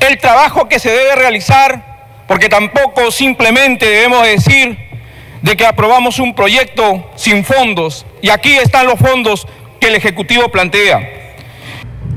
el 0.00 0.18
trabajo 0.18 0.68
que 0.68 0.78
se 0.78 0.90
debe 0.90 1.16
realizar, 1.16 1.82
porque 2.28 2.48
tampoco 2.48 3.10
simplemente 3.10 3.86
debemos 3.86 4.24
decir 4.24 4.78
de 5.42 5.56
que 5.56 5.66
aprobamos 5.66 6.18
un 6.18 6.34
proyecto 6.34 7.10
sin 7.16 7.44
fondos, 7.44 8.04
y 8.20 8.30
aquí 8.30 8.56
están 8.56 8.86
los 8.86 8.98
fondos 8.98 9.46
que 9.80 9.88
el 9.88 9.94
Ejecutivo 9.94 10.50
plantea. 10.50 11.17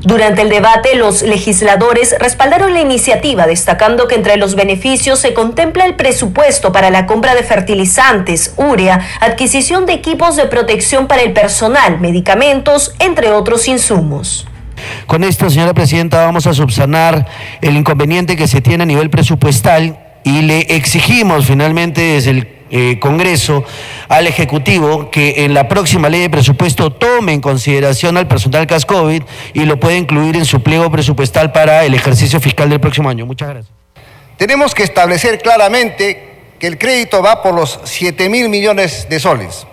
Durante 0.04 0.42
el 0.42 0.50
debate, 0.50 0.96
los 0.96 1.22
legisladores 1.22 2.16
respaldaron 2.20 2.74
la 2.74 2.82
iniciativa, 2.82 3.46
destacando 3.46 4.08
que 4.08 4.16
entre 4.16 4.38
los 4.38 4.56
beneficios 4.56 5.20
se 5.20 5.34
contempla 5.36 5.86
el 5.86 5.96
presupuesto 5.96 6.72
para 6.72 6.90
la 6.90 7.06
compra 7.06 7.36
de 7.36 7.44
fertilizantes, 7.44 8.56
urea, 8.58 9.00
adquisición 9.20 9.86
de 9.86 9.94
equipos 9.94 10.36
de 10.38 10.48
protección 10.48 11.06
para 11.06 11.22
el 11.22 11.34
personal, 11.34 12.00
medicamentos, 12.00 12.96
entre 12.98 13.32
otros 13.32 13.68
insumos. 13.68 14.48
Con 15.06 15.24
esto, 15.24 15.50
señora 15.52 15.76
presidenta, 15.76 16.26
vamos 16.26 16.48
a 16.48 16.54
subsanar 16.54 17.28
el 17.62 17.78
inconveniente 17.78 18.36
que 18.36 18.48
se 18.48 18.62
tiene 18.62 18.84
a 18.84 18.88
nivel 18.88 19.12
presupuestal 19.12 20.00
y 20.24 20.42
le 20.42 20.62
exigimos 20.76 21.46
finalmente 21.46 22.02
desde 22.02 22.32
el 22.32 22.61
eh, 22.72 23.00
Congreso 23.00 23.66
al 24.08 24.28
Ejecutivo 24.28 25.12
que 25.12 25.44
en 25.44 25.54
la 25.54 25.68
próxima 25.68 26.10
ley 26.10 26.22
de 26.22 26.30
presupuesto 26.30 26.92
tome 26.92 27.34
en 27.34 27.42
consideración 27.42 28.18
al 28.18 28.28
personal 28.28 28.66
CAS-COVID 28.66 29.24
y 29.54 29.66
lo 29.66 29.80
pueda 29.80 29.98
incluir 29.98 30.38
en 30.38 30.46
su 30.46 30.64
pliego 30.64 30.90
presupuestal 30.90 31.52
para 31.52 31.84
el 31.84 31.94
ejercicio 31.94 32.40
fiscal 32.40 32.70
del 32.70 32.80
próximo 32.80 33.10
año. 33.10 33.26
Muchas 33.26 33.50
gracias. 33.50 33.74
Tenemos 34.38 34.74
que 34.74 34.84
establecer 34.84 35.40
claramente 35.40 36.30
que 36.60 36.68
el 36.68 36.78
crédito 36.78 37.22
va 37.22 37.44
por 37.44 37.54
los 37.54 37.80
7 37.84 38.30
mil 38.30 38.48
millones 38.48 39.08
de 39.10 39.20
soles, 39.20 39.68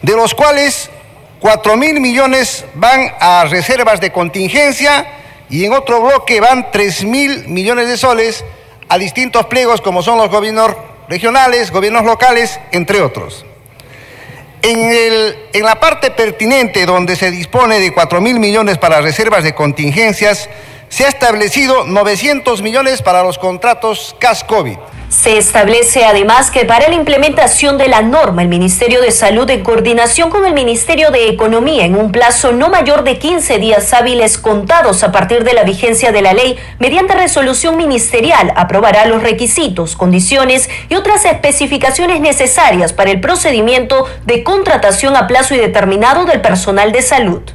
de 0.00 0.14
los 0.14 0.34
cuales 0.34 0.90
4 1.40 1.76
mil 1.76 2.00
millones 2.00 2.64
van 2.74 3.12
a 3.20 3.44
reservas 3.50 4.00
de 4.00 4.12
contingencia 4.12 5.06
y 5.50 5.64
en 5.64 5.72
otro 5.72 6.00
bloque 6.00 6.40
van 6.40 6.70
3 6.70 7.04
mil 7.04 7.48
millones 7.48 7.88
de 7.88 7.96
soles 7.96 8.44
a 8.88 8.98
distintos 8.98 9.46
pliegos 9.46 9.80
como 9.80 10.02
son 10.02 10.16
los 10.18 10.30
gobiernos 10.30 10.74
regionales, 11.08 11.70
gobiernos 11.70 12.04
locales, 12.04 12.60
entre 12.72 13.00
otros. 13.02 13.44
En, 14.62 14.78
el, 14.78 15.36
en 15.52 15.62
la 15.62 15.78
parte 15.78 16.10
pertinente 16.10 16.86
donde 16.86 17.16
se 17.16 17.30
dispone 17.30 17.80
de 17.80 17.92
4 17.92 18.20
mil 18.20 18.38
millones 18.38 18.78
para 18.78 19.00
reservas 19.00 19.44
de 19.44 19.54
contingencias, 19.54 20.48
se 20.88 21.04
ha 21.04 21.08
establecido 21.08 21.84
900 21.84 22.62
millones 22.62 23.02
para 23.02 23.22
los 23.22 23.38
contratos 23.38 24.16
CAS-COVID. 24.20 24.78
Se 25.14 25.38
establece 25.38 26.04
además 26.04 26.50
que 26.50 26.64
para 26.64 26.88
la 26.88 26.96
implementación 26.96 27.78
de 27.78 27.86
la 27.86 28.02
norma, 28.02 28.42
el 28.42 28.48
Ministerio 28.48 29.00
de 29.00 29.12
Salud, 29.12 29.48
en 29.48 29.62
coordinación 29.62 30.28
con 30.28 30.44
el 30.44 30.54
Ministerio 30.54 31.12
de 31.12 31.28
Economía, 31.28 31.84
en 31.84 31.94
un 31.96 32.10
plazo 32.10 32.50
no 32.50 32.68
mayor 32.68 33.04
de 33.04 33.16
15 33.16 33.58
días 33.58 33.94
hábiles 33.94 34.38
contados 34.38 35.04
a 35.04 35.12
partir 35.12 35.44
de 35.44 35.54
la 35.54 35.62
vigencia 35.62 36.10
de 36.10 36.20
la 36.20 36.34
ley, 36.34 36.56
mediante 36.80 37.14
resolución 37.14 37.76
ministerial, 37.76 38.52
aprobará 38.56 39.06
los 39.06 39.22
requisitos, 39.22 39.94
condiciones 39.94 40.68
y 40.88 40.96
otras 40.96 41.24
especificaciones 41.24 42.20
necesarias 42.20 42.92
para 42.92 43.12
el 43.12 43.20
procedimiento 43.20 44.06
de 44.26 44.42
contratación 44.42 45.16
a 45.16 45.28
plazo 45.28 45.54
indeterminado 45.54 46.24
del 46.24 46.40
personal 46.40 46.90
de 46.90 47.02
salud. 47.02 47.53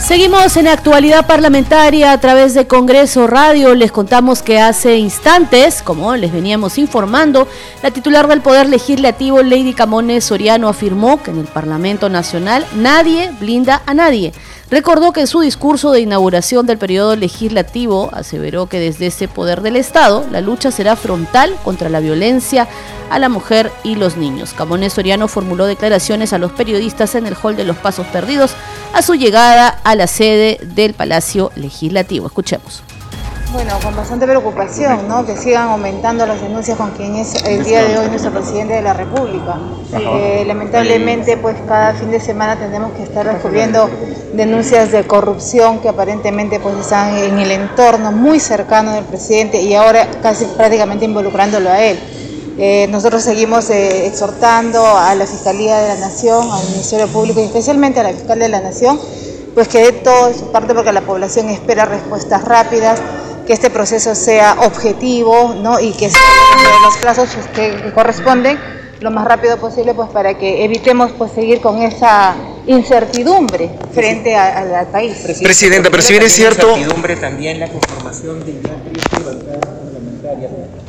Seguimos 0.00 0.56
en 0.56 0.68
actualidad 0.68 1.26
parlamentaria 1.26 2.12
a 2.12 2.20
través 2.20 2.54
de 2.54 2.66
Congreso 2.66 3.26
Radio. 3.26 3.74
Les 3.74 3.92
contamos 3.92 4.42
que 4.42 4.60
hace 4.60 4.96
instantes, 4.96 5.82
como 5.82 6.16
les 6.16 6.32
veníamos 6.32 6.78
informando, 6.78 7.46
la 7.82 7.90
titular 7.90 8.26
del 8.28 8.40
Poder 8.40 8.68
Legislativo, 8.68 9.42
Lady 9.42 9.74
Camones 9.74 10.24
Soriano, 10.24 10.68
afirmó 10.68 11.22
que 11.22 11.32
en 11.32 11.40
el 11.40 11.46
Parlamento 11.46 12.08
Nacional 12.08 12.64
nadie 12.76 13.30
blinda 13.38 13.82
a 13.84 13.92
nadie. 13.92 14.32
Recordó 14.70 15.12
que 15.12 15.20
en 15.20 15.26
su 15.26 15.40
discurso 15.40 15.92
de 15.92 16.00
inauguración 16.00 16.66
del 16.66 16.76
periodo 16.76 17.16
legislativo 17.16 18.10
aseveró 18.12 18.66
que 18.66 18.78
desde 18.78 19.06
ese 19.06 19.26
poder 19.26 19.62
del 19.62 19.76
Estado 19.76 20.26
la 20.30 20.42
lucha 20.42 20.70
será 20.70 20.94
frontal 20.94 21.56
contra 21.64 21.88
la 21.88 22.00
violencia 22.00 22.68
a 23.08 23.18
la 23.18 23.30
mujer 23.30 23.72
y 23.82 23.94
los 23.94 24.18
niños. 24.18 24.52
Camones 24.52 24.92
Soriano 24.92 25.26
formuló 25.26 25.64
declaraciones 25.64 26.34
a 26.34 26.38
los 26.38 26.52
periodistas 26.52 27.14
en 27.14 27.26
el 27.26 27.36
hall 27.42 27.56
de 27.56 27.64
los 27.64 27.78
Pasos 27.78 28.06
Perdidos 28.08 28.52
a 28.92 29.00
su 29.00 29.14
llegada 29.14 29.68
a 29.68 29.94
la 29.94 30.06
sede 30.06 30.58
del 30.62 30.92
Palacio 30.92 31.50
Legislativo. 31.56 32.26
Escuchemos. 32.26 32.82
Bueno, 33.50 33.78
con 33.82 33.96
bastante 33.96 34.26
preocupación, 34.26 35.08
¿no? 35.08 35.24
Que 35.24 35.34
sigan 35.34 35.70
aumentando 35.70 36.26
las 36.26 36.38
denuncias 36.42 36.76
con 36.76 36.90
quien 36.90 37.16
es 37.16 37.34
el 37.44 37.64
día 37.64 37.82
de 37.82 37.96
hoy 37.96 38.08
nuestro 38.08 38.30
presidente 38.30 38.74
de 38.74 38.82
la 38.82 38.92
República. 38.92 39.58
Eh, 39.90 40.44
lamentablemente, 40.46 41.38
pues 41.38 41.56
cada 41.66 41.94
fin 41.94 42.10
de 42.10 42.20
semana 42.20 42.56
tenemos 42.56 42.92
que 42.92 43.04
estar 43.04 43.26
descubriendo 43.26 43.88
denuncias 44.34 44.92
de 44.92 45.04
corrupción 45.04 45.78
que 45.78 45.88
aparentemente 45.88 46.60
pues 46.60 46.76
están 46.76 47.16
en 47.16 47.38
el 47.38 47.50
entorno 47.50 48.12
muy 48.12 48.38
cercano 48.38 48.92
del 48.92 49.04
presidente 49.04 49.62
y 49.62 49.74
ahora 49.74 50.06
casi 50.22 50.44
prácticamente 50.44 51.06
involucrándolo 51.06 51.70
a 51.70 51.82
él. 51.82 51.98
Eh, 52.58 52.86
nosotros 52.90 53.22
seguimos 53.22 53.70
eh, 53.70 54.06
exhortando 54.06 54.84
a 54.84 55.14
la 55.14 55.26
Fiscalía 55.26 55.78
de 55.78 55.88
la 55.88 56.00
Nación, 56.00 56.50
al 56.52 56.68
Ministerio 56.68 57.08
Público 57.08 57.40
y 57.40 57.44
especialmente 57.44 57.98
a 57.98 58.02
la 58.02 58.10
Fiscal 58.10 58.40
de 58.40 58.48
la 58.50 58.60
Nación, 58.60 59.00
pues 59.54 59.68
que 59.68 59.78
dé 59.78 59.92
todo 59.92 60.34
su 60.34 60.52
parte 60.52 60.74
porque 60.74 60.92
la 60.92 61.00
población 61.00 61.48
espera 61.48 61.86
respuestas 61.86 62.44
rápidas 62.44 63.00
que 63.48 63.54
este 63.54 63.70
proceso 63.70 64.14
sea 64.14 64.56
objetivo 64.60 65.54
¿no? 65.54 65.80
y 65.80 65.92
que 65.92 66.10
sea 66.10 66.20
los 66.84 66.98
plazos 66.98 67.30
que, 67.54 67.90
corresponden 67.94 68.58
lo 69.00 69.10
más 69.10 69.24
rápido 69.24 69.56
posible 69.56 69.94
pues 69.94 70.10
para 70.10 70.36
que 70.36 70.66
evitemos 70.66 71.12
pues 71.16 71.32
seguir 71.32 71.62
con 71.62 71.80
esa 71.80 72.36
incertidumbre 72.66 73.70
frente 73.94 74.36
al 74.36 74.88
país. 74.88 75.16
Presidenta, 75.42 75.88
pero 75.88 76.02
si 76.02 76.12
bien 76.12 76.24
es 76.24 76.32
cierto... 76.34 76.68
Incertidumbre 76.68 77.16
también 77.16 77.58
la 77.58 77.68
conformación 77.68 78.44
de 78.44 78.60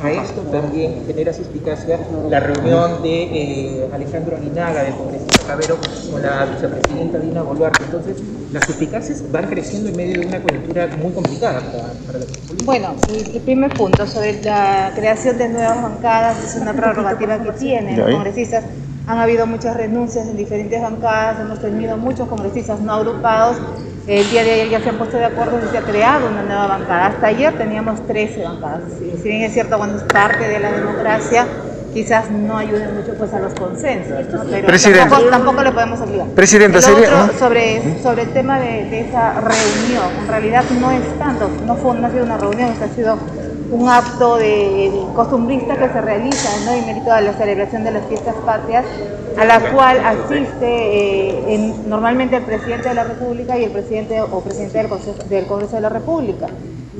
A 0.02 0.10
esto 0.10 0.42
también 0.52 1.02
genera 1.06 1.32
suspicacia 1.32 1.98
la 2.28 2.40
reunión 2.40 3.02
de 3.02 3.22
eh, 3.22 3.88
Alejandro 3.92 4.36
Aguinaga, 4.36 4.82
del 4.82 4.94
congresista 4.94 5.46
Cabero, 5.46 5.78
con 6.10 6.22
la 6.22 6.44
vicepresidenta 6.44 7.18
Dina 7.18 7.42
Boluarte. 7.42 7.84
Entonces, 7.84 8.16
las 8.52 8.66
suspicacias 8.66 9.22
van 9.32 9.46
creciendo 9.46 9.88
en 9.88 9.96
medio 9.96 10.20
de 10.20 10.26
una 10.26 10.42
coyuntura 10.42 10.88
muy 11.02 11.12
complicada 11.12 11.60
para, 11.60 11.92
para 12.06 12.18
la 12.18 12.24
política. 12.26 12.64
Bueno, 12.64 12.94
el, 13.08 13.36
el 13.36 13.40
primer 13.40 13.72
punto 13.72 14.06
sobre 14.06 14.42
la 14.42 14.92
creación 14.94 15.38
de 15.38 15.48
nuevas 15.48 15.82
bancadas 15.82 16.44
es 16.44 16.60
una 16.60 16.72
prerrogativa 16.74 17.42
que 17.42 17.52
tienen 17.52 17.98
los 17.98 18.10
congresistas. 18.10 18.64
Han 19.06 19.18
habido 19.18 19.46
muchas 19.46 19.76
renuncias 19.76 20.26
en 20.28 20.36
diferentes 20.36 20.80
bancadas, 20.80 21.40
hemos 21.40 21.60
tenido 21.60 21.96
muchos 21.96 22.28
congresistas 22.28 22.80
no 22.80 22.92
agrupados. 22.94 23.56
El 24.06 24.28
día 24.30 24.42
de 24.44 24.52
ayer 24.52 24.68
ya 24.70 24.80
se 24.80 24.88
han 24.88 24.98
puesto 24.98 25.16
de 25.16 25.24
acuerdo 25.26 25.58
y 25.64 25.68
se 25.70 25.78
ha 25.78 25.82
creado 25.82 26.28
una 26.28 26.42
nueva 26.42 26.66
bancada. 26.66 27.06
Hasta 27.06 27.26
ayer 27.28 27.56
teníamos 27.56 28.06
13 28.06 28.42
bancadas. 28.44 28.82
Si 29.22 29.28
bien 29.28 29.42
es 29.42 29.52
cierto, 29.52 29.76
cuando 29.78 29.98
es 29.98 30.04
parte 30.04 30.48
de 30.48 30.58
la 30.60 30.72
democracia, 30.72 31.46
quizás 31.92 32.30
no 32.30 32.56
ayuden 32.56 32.94
mucho 32.96 33.14
pues 33.18 33.32
a 33.34 33.40
los 33.40 33.52
consensos, 33.54 34.26
¿no? 34.32 34.42
pero 34.48 34.66
Presidente. 34.66 35.00
tampoco, 35.08 35.28
tampoco 35.30 35.62
le 35.62 35.72
podemos 35.72 36.00
obligar. 36.00 36.26
Presidenta, 36.28 36.80
sería- 36.80 37.24
otro, 37.24 37.38
sobre, 37.38 38.00
sobre 38.02 38.22
el 38.22 38.28
tema 38.30 38.60
de, 38.60 38.84
de 38.84 39.00
esa 39.08 39.32
reunión, 39.40 40.04
en 40.22 40.28
realidad 40.28 40.64
no 40.80 40.90
es 40.92 41.18
tanto, 41.18 41.50
no, 41.66 41.74
fue, 41.76 41.98
no 41.98 42.06
ha 42.06 42.10
sido 42.10 42.24
una 42.24 42.36
reunión, 42.38 42.70
esto 42.70 42.84
ha 42.84 42.94
sido 42.94 43.18
un 43.70 43.88
acto 43.88 44.36
de, 44.36 44.90
costumbrista 45.14 45.76
que 45.76 45.88
se 45.88 46.00
realiza 46.00 46.48
¿no? 46.64 46.72
en 46.72 46.86
mérito 46.86 47.12
a 47.12 47.20
la 47.20 47.32
celebración 47.34 47.84
de 47.84 47.92
las 47.92 48.04
fiestas 48.06 48.34
patrias, 48.44 48.84
a 49.38 49.44
la 49.44 49.60
cual 49.72 49.98
asiste 50.04 50.66
eh, 50.66 51.54
en- 51.54 51.88
normalmente 51.88 52.36
el 52.36 52.42
presidente 52.42 52.88
de 52.88 52.94
la 52.94 53.04
República 53.04 53.56
y 53.58 53.64
el 53.64 53.70
presidente 53.70 54.20
o 54.20 54.40
presidente 54.40 54.86
del 55.28 55.46
Congreso 55.46 55.76
de 55.76 55.80
la 55.82 55.88
República. 55.88 56.46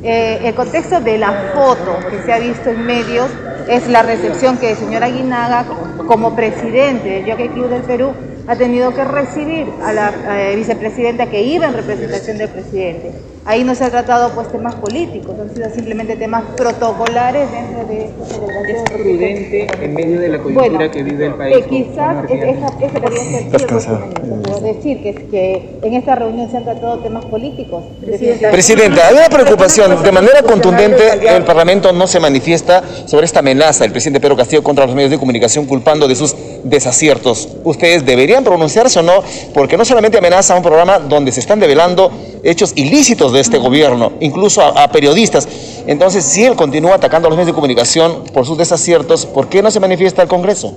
Eh, 0.02 0.40
el 0.44 0.54
contexto 0.54 1.00
de 1.00 1.18
la 1.18 1.30
foto 1.54 1.98
que 2.08 2.22
se 2.22 2.32
ha 2.32 2.38
visto 2.38 2.70
en 2.70 2.86
medios 2.86 3.28
es 3.68 3.86
la 3.88 4.02
recepción 4.02 4.56
que 4.56 4.70
el 4.70 4.76
señor 4.76 5.02
Aguinaga, 5.04 5.66
como 6.06 6.34
presidente 6.34 7.08
del 7.08 7.30
Jockey 7.30 7.48
Club 7.50 7.68
del 7.68 7.82
Perú, 7.82 8.12
ha 8.46 8.56
tenido 8.56 8.94
que 8.94 9.04
recibir 9.04 9.66
a 9.84 9.92
la 9.92 10.12
eh, 10.30 10.56
vicepresidenta 10.56 11.26
que 11.26 11.42
iba 11.42 11.66
en 11.66 11.74
representación 11.74 12.38
del 12.38 12.48
presidente. 12.48 13.12
Ahí 13.46 13.64
no 13.64 13.74
se 13.74 13.84
ha 13.84 13.90
tratado 13.90 14.30
pues 14.34 14.52
temas 14.52 14.74
políticos, 14.74 15.34
han 15.40 15.52
sido 15.54 15.70
simplemente 15.74 16.14
temas 16.14 16.44
protocolares 16.58 17.50
dentro 17.50 17.86
de. 17.86 18.10
Es 18.70 18.82
prudente 18.92 19.66
en 19.82 19.94
medio 19.94 20.20
de 20.20 20.28
la 20.28 20.38
coyuntura 20.38 20.68
Bueno, 20.76 20.90
que 20.92 21.02
vive 21.02 21.26
el 21.26 21.34
país. 21.34 21.56
Eh, 21.56 21.64
quizás 21.68 22.24
es- 22.30 22.42
esa, 22.42 22.66
esa 22.86 23.00
podría 23.00 23.24
ser 23.50 23.66
cansada. 23.66 24.04
pero 24.44 24.60
decir 24.60 25.02
que, 25.02 25.14
que 25.30 25.78
en 25.82 25.94
esta 25.94 26.14
reunión 26.16 26.50
se 26.50 26.58
han 26.58 26.64
tratado 26.64 26.98
temas 26.98 27.24
políticos. 27.24 27.82
Presidenta, 28.50 29.08
hay 29.08 29.14
una 29.14 29.28
preocupación. 29.30 30.02
De 30.02 30.12
manera 30.12 30.42
contundente, 30.42 31.02
el 31.34 31.42
Parlamento 31.44 31.92
no 31.92 32.06
se 32.06 32.20
manifiesta 32.20 32.82
sobre 33.06 33.24
esta 33.24 33.40
amenaza 33.40 33.84
del 33.84 33.92
presidente 33.92 34.20
Pedro 34.20 34.36
Castillo 34.36 34.62
contra 34.62 34.84
los 34.84 34.94
medios 34.94 35.10
de 35.10 35.18
comunicación, 35.18 35.64
culpando 35.64 36.06
de 36.06 36.14
sus 36.14 36.36
desaciertos. 36.62 37.48
¿Ustedes 37.64 38.04
deberían 38.04 38.44
pronunciarse 38.44 38.98
o 38.98 39.02
no? 39.02 39.22
Porque 39.54 39.78
no 39.78 39.84
solamente 39.86 40.18
amenaza 40.18 40.52
a 40.54 40.56
un 40.58 40.62
programa 40.62 40.98
donde 40.98 41.32
se 41.32 41.40
están 41.40 41.58
develando 41.58 42.12
hechos 42.42 42.72
ilícitos 42.76 43.29
de 43.32 43.40
este 43.40 43.58
gobierno, 43.58 44.12
incluso 44.20 44.62
a, 44.62 44.84
a 44.84 44.88
periodistas. 44.88 45.48
Entonces, 45.86 46.24
si 46.24 46.44
él 46.44 46.56
continúa 46.56 46.94
atacando 46.96 47.26
a 47.26 47.30
los 47.30 47.36
medios 47.36 47.48
de 47.48 47.54
comunicación 47.54 48.24
por 48.32 48.44
sus 48.46 48.56
desaciertos, 48.58 49.26
¿por 49.26 49.48
qué 49.48 49.62
no 49.62 49.70
se 49.70 49.80
manifiesta 49.80 50.22
al 50.22 50.28
Congreso? 50.28 50.74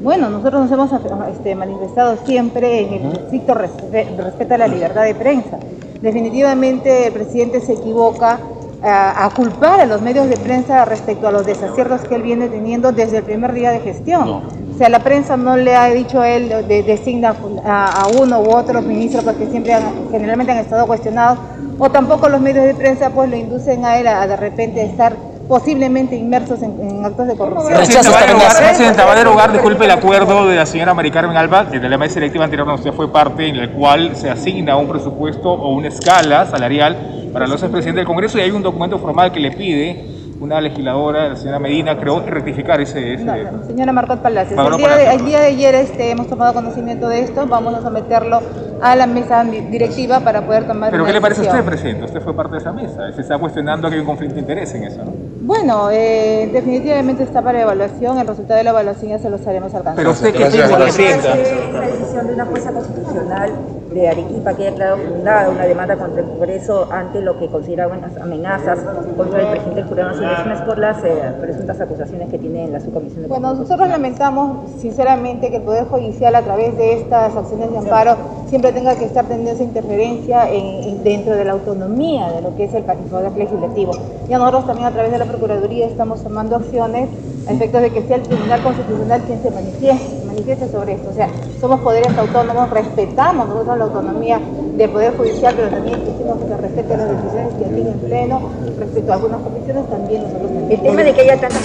Bueno, 0.00 0.28
nosotros 0.28 0.68
nos 0.68 0.72
hemos 0.72 0.90
este, 1.32 1.54
manifestado 1.54 2.16
siempre 2.26 2.80
en 2.82 2.92
el 2.94 3.12
estricto 3.12 3.54
respe- 3.54 4.16
respeto 4.16 4.54
a 4.54 4.58
la 4.58 4.68
libertad 4.68 5.04
de 5.04 5.14
prensa. 5.14 5.58
Definitivamente 6.02 7.06
el 7.06 7.12
presidente 7.12 7.60
se 7.60 7.72
equivoca 7.72 8.38
a, 8.82 9.24
a 9.24 9.30
culpar 9.30 9.80
a 9.80 9.86
los 9.86 10.02
medios 10.02 10.28
de 10.28 10.36
prensa 10.36 10.84
respecto 10.84 11.26
a 11.26 11.32
los 11.32 11.46
desaciertos 11.46 12.02
que 12.02 12.16
él 12.16 12.22
viene 12.22 12.48
teniendo 12.48 12.92
desde 12.92 13.18
el 13.18 13.22
primer 13.24 13.54
día 13.54 13.70
de 13.70 13.80
gestión. 13.80 14.42
O 14.74 14.76
sea, 14.76 14.88
la 14.88 14.98
prensa 14.98 15.36
no 15.36 15.56
le 15.56 15.76
ha 15.76 15.86
dicho 15.86 16.20
a 16.20 16.28
él, 16.28 16.48
de, 16.66 16.82
designa 16.82 17.34
a, 17.64 18.02
a 18.02 18.08
uno 18.08 18.40
u 18.40 18.50
otro 18.50 18.82
ministro 18.82 19.22
porque 19.22 19.46
siempre 19.46 19.72
han- 19.72 20.10
generalmente 20.10 20.50
han 20.52 20.58
estado 20.58 20.86
cuestionados, 20.86 21.38
o 21.78 21.90
tampoco 21.90 22.28
los 22.28 22.40
medios 22.40 22.64
de 22.64 22.74
prensa 22.74 23.10
pues 23.10 23.30
lo 23.30 23.36
inducen 23.36 23.84
a 23.84 23.98
él 23.98 24.06
a, 24.08 24.26
de 24.26 24.36
repente 24.36 24.82
estar 24.84 25.14
posiblemente 25.48 26.16
inmersos 26.16 26.60
en, 26.62 26.80
en 26.80 27.04
actos 27.04 27.28
de 27.28 27.36
corrupción. 27.36 27.74
Presidenta, 27.74 28.10
va 28.10 28.18
a 28.18 28.26
derogar, 28.26 28.56
Presidenta, 28.56 29.04
va 29.04 29.12
a 29.12 29.16
derogar, 29.16 29.52
disculpe, 29.52 29.84
el 29.84 29.90
acuerdo 29.92 30.46
de 30.46 30.56
la 30.56 30.66
señora 30.66 30.92
Mari 30.94 31.10
Carmen 31.10 31.36
Alba, 31.36 31.68
que 31.70 31.78
de 31.78 31.88
la 31.88 31.98
mesa 31.98 32.14
directiva 32.14 32.44
anterior 32.44 32.66
donde 32.66 32.80
usted 32.80 32.94
fue 32.96 33.12
parte, 33.12 33.46
en 33.46 33.56
el 33.56 33.70
cual 33.70 34.16
se 34.16 34.28
asigna 34.30 34.76
un 34.76 34.88
presupuesto 34.88 35.50
o 35.52 35.68
una 35.74 35.88
escala 35.88 36.46
salarial 36.46 37.28
para 37.32 37.46
los 37.46 37.62
expresidentes 37.62 38.00
del 38.00 38.06
Congreso 38.06 38.38
y 38.38 38.40
hay 38.40 38.50
un 38.50 38.62
documento 38.62 38.98
formal 38.98 39.30
que 39.32 39.38
le 39.40 39.50
pide 39.52 40.13
una 40.40 40.60
legisladora, 40.60 41.28
la 41.28 41.36
señora 41.36 41.58
Medina, 41.58 41.96
creo, 41.98 42.20
rectificar 42.26 42.80
ese... 42.80 43.14
ese- 43.14 43.24
No, 43.24 43.64
señora 43.66 43.92
Marcot 43.92 44.20
Palacios, 44.20 44.58
el 44.58 44.76
día, 44.76 44.96
de, 44.96 45.14
el 45.14 45.24
día 45.24 45.40
de 45.40 45.46
ayer 45.46 45.74
este, 45.76 46.10
hemos 46.10 46.26
tomado 46.28 46.52
conocimiento 46.52 47.08
de 47.08 47.20
esto, 47.20 47.46
vamos 47.46 47.74
a 47.74 47.80
someterlo 47.82 48.40
a 48.82 48.96
la 48.96 49.06
mesa 49.06 49.44
di- 49.44 49.60
directiva 49.62 50.20
para 50.20 50.42
poder 50.44 50.66
tomar 50.66 50.90
¿Pero 50.90 51.04
una 51.04 51.08
qué 51.10 51.14
le 51.14 51.20
parece 51.20 51.46
a 51.48 51.50
usted. 51.52 51.64
Presidente? 51.64 52.04
Usted 52.04 52.20
fue 52.20 52.34
parte 52.34 52.52
de 52.52 52.58
esa 52.58 52.72
mesa. 52.72 53.12
Se 53.12 53.20
está 53.20 53.38
cuestionando 53.38 53.88
que 53.88 53.94
hay 53.94 54.00
un 54.00 54.06
conflicto 54.06 54.34
de 54.34 54.40
interés 54.40 54.74
en 54.74 54.84
eso, 54.84 55.04
¿no? 55.04 55.12
Bueno, 55.42 55.88
eh, 55.90 56.48
definitivamente 56.52 57.22
está 57.22 57.40
para 57.42 57.60
evaluación, 57.62 58.18
el 58.18 58.26
resultado 58.26 58.58
de 58.58 58.64
la 58.64 58.70
evaluación 58.70 59.10
ya 59.12 59.18
se 59.18 59.30
los 59.30 59.46
haremos 59.46 59.72
alcanzar. 59.74 59.96
Pero 59.96 60.10
usted, 60.10 60.32
¿qué 60.34 60.46
piensa, 60.46 60.76
Presidenta? 60.76 61.28
La 61.72 61.80
decisión 61.86 62.26
de 62.26 62.34
una 62.34 62.46
fuerza 62.46 62.72
constitucional 62.72 63.50
de 63.94 64.08
Arequipa 64.08 64.54
que 64.54 64.66
ha 64.66 64.70
declarado 64.72 64.98
fundada 64.98 65.48
una 65.50 65.64
demanda 65.64 65.96
contra 65.96 66.20
el 66.22 66.26
Congreso 66.28 66.88
ante 66.90 67.20
lo 67.20 67.38
que 67.38 67.46
considera 67.48 67.86
buenas 67.86 68.16
amenazas 68.20 68.78
contra 69.16 69.40
el 69.40 69.46
presidente 69.48 69.76
del 69.80 69.88
Jurado 69.88 70.08
Nacional 70.10 70.32
Elecciones 70.34 70.60
por 70.62 70.78
las 70.78 71.04
eh, 71.04 71.14
presuntas 71.40 71.80
acusaciones 71.80 72.28
que 72.28 72.38
tiene 72.38 72.64
en 72.64 72.72
la 72.72 72.80
subcomisión 72.80 73.22
de 73.22 73.28
Bueno, 73.28 73.54
nosotros 73.54 73.88
lamentamos 73.88 74.70
sinceramente 74.80 75.50
que 75.50 75.56
el 75.56 75.62
Poder 75.62 75.84
Judicial 75.86 76.34
a 76.34 76.42
través 76.42 76.76
de 76.76 76.94
estas 76.94 77.36
acciones 77.36 77.70
de 77.70 77.78
amparo 77.78 78.16
siempre 78.48 78.72
tenga 78.72 78.96
que 78.96 79.04
estar 79.04 79.24
teniendo 79.26 79.52
esa 79.52 79.62
interferencia 79.62 80.50
en- 80.50 80.82
en- 80.88 81.04
dentro 81.04 81.34
de 81.36 81.44
la 81.44 81.52
autonomía 81.52 82.30
de 82.32 82.42
lo 82.42 82.54
que 82.56 82.64
es 82.64 82.74
el 82.74 82.82
Poder 82.82 83.32
Legislativo. 83.36 83.92
Y 84.28 84.32
nosotros 84.32 84.66
también 84.66 84.88
a 84.88 84.90
través 84.90 85.12
de 85.12 85.18
la 85.18 85.24
Procuraduría 85.26 85.86
estamos 85.86 86.22
tomando 86.22 86.56
acciones 86.56 87.08
a 87.48 87.52
efectos 87.52 87.80
de 87.82 87.90
que 87.90 88.02
sea 88.02 88.16
el 88.16 88.22
Tribunal 88.22 88.60
Constitucional 88.62 89.20
quien 89.22 89.40
se 89.42 89.50
manifieste, 89.50 90.23
manifieste 90.34 90.70
sobre 90.70 90.94
esto. 90.94 91.10
O 91.10 91.14
sea, 91.14 91.28
somos 91.60 91.80
poderes 91.80 92.16
autónomos, 92.16 92.70
respetamos 92.70 93.48
nosotros 93.48 93.78
la 93.78 93.84
autonomía 93.84 94.40
del 94.76 94.90
Poder 94.90 95.16
Judicial, 95.16 95.54
pero 95.56 95.68
también 95.68 96.00
exigimos 96.00 96.38
que 96.38 96.48
se 96.48 96.56
respeten 96.56 96.98
las 96.98 97.08
decisiones 97.10 97.54
que 97.54 97.64
aquí 97.64 97.80
en 97.80 98.00
pleno, 98.00 98.50
respecto 98.78 99.12
a 99.12 99.14
algunas 99.14 99.40
comisiones 99.40 99.88
también 99.88 100.22
nosotros. 100.22 100.50
El 100.70 100.82
tema 100.82 101.02
de 101.02 101.14
que 101.14 101.20
haya 101.20 101.40
tantas 101.40 101.62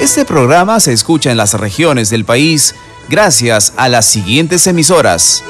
Este 0.00 0.24
programa 0.24 0.80
se 0.80 0.92
escucha 0.92 1.30
en 1.30 1.36
las 1.36 1.54
regiones 1.54 2.10
del 2.10 2.24
país 2.24 2.74
gracias 3.08 3.72
a 3.76 3.88
las 3.88 4.04
siguientes 4.06 4.66
emisoras. 4.66 5.42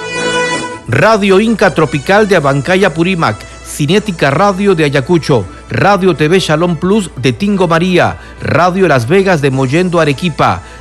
Radio 0.89 1.41
Inca 1.41 1.75
Tropical 1.75 2.29
de 2.29 2.37
Abancaya 2.37 2.95
Purímac, 2.95 3.37
Cinética 3.67 4.31
Radio 4.31 4.77
de 4.77 4.85
Ayacucho, 4.85 5.45
Radio 5.69 6.15
TV 6.15 6.39
Shalom 6.39 6.77
Plus 6.77 7.11
de 7.17 7.33
Tingo 7.33 7.67
María, 7.67 8.19
Radio 8.41 8.87
Las 8.87 9.09
Vegas 9.09 9.41
de 9.41 9.51
Mollendo 9.51 9.99
Arequipa, 9.99 10.63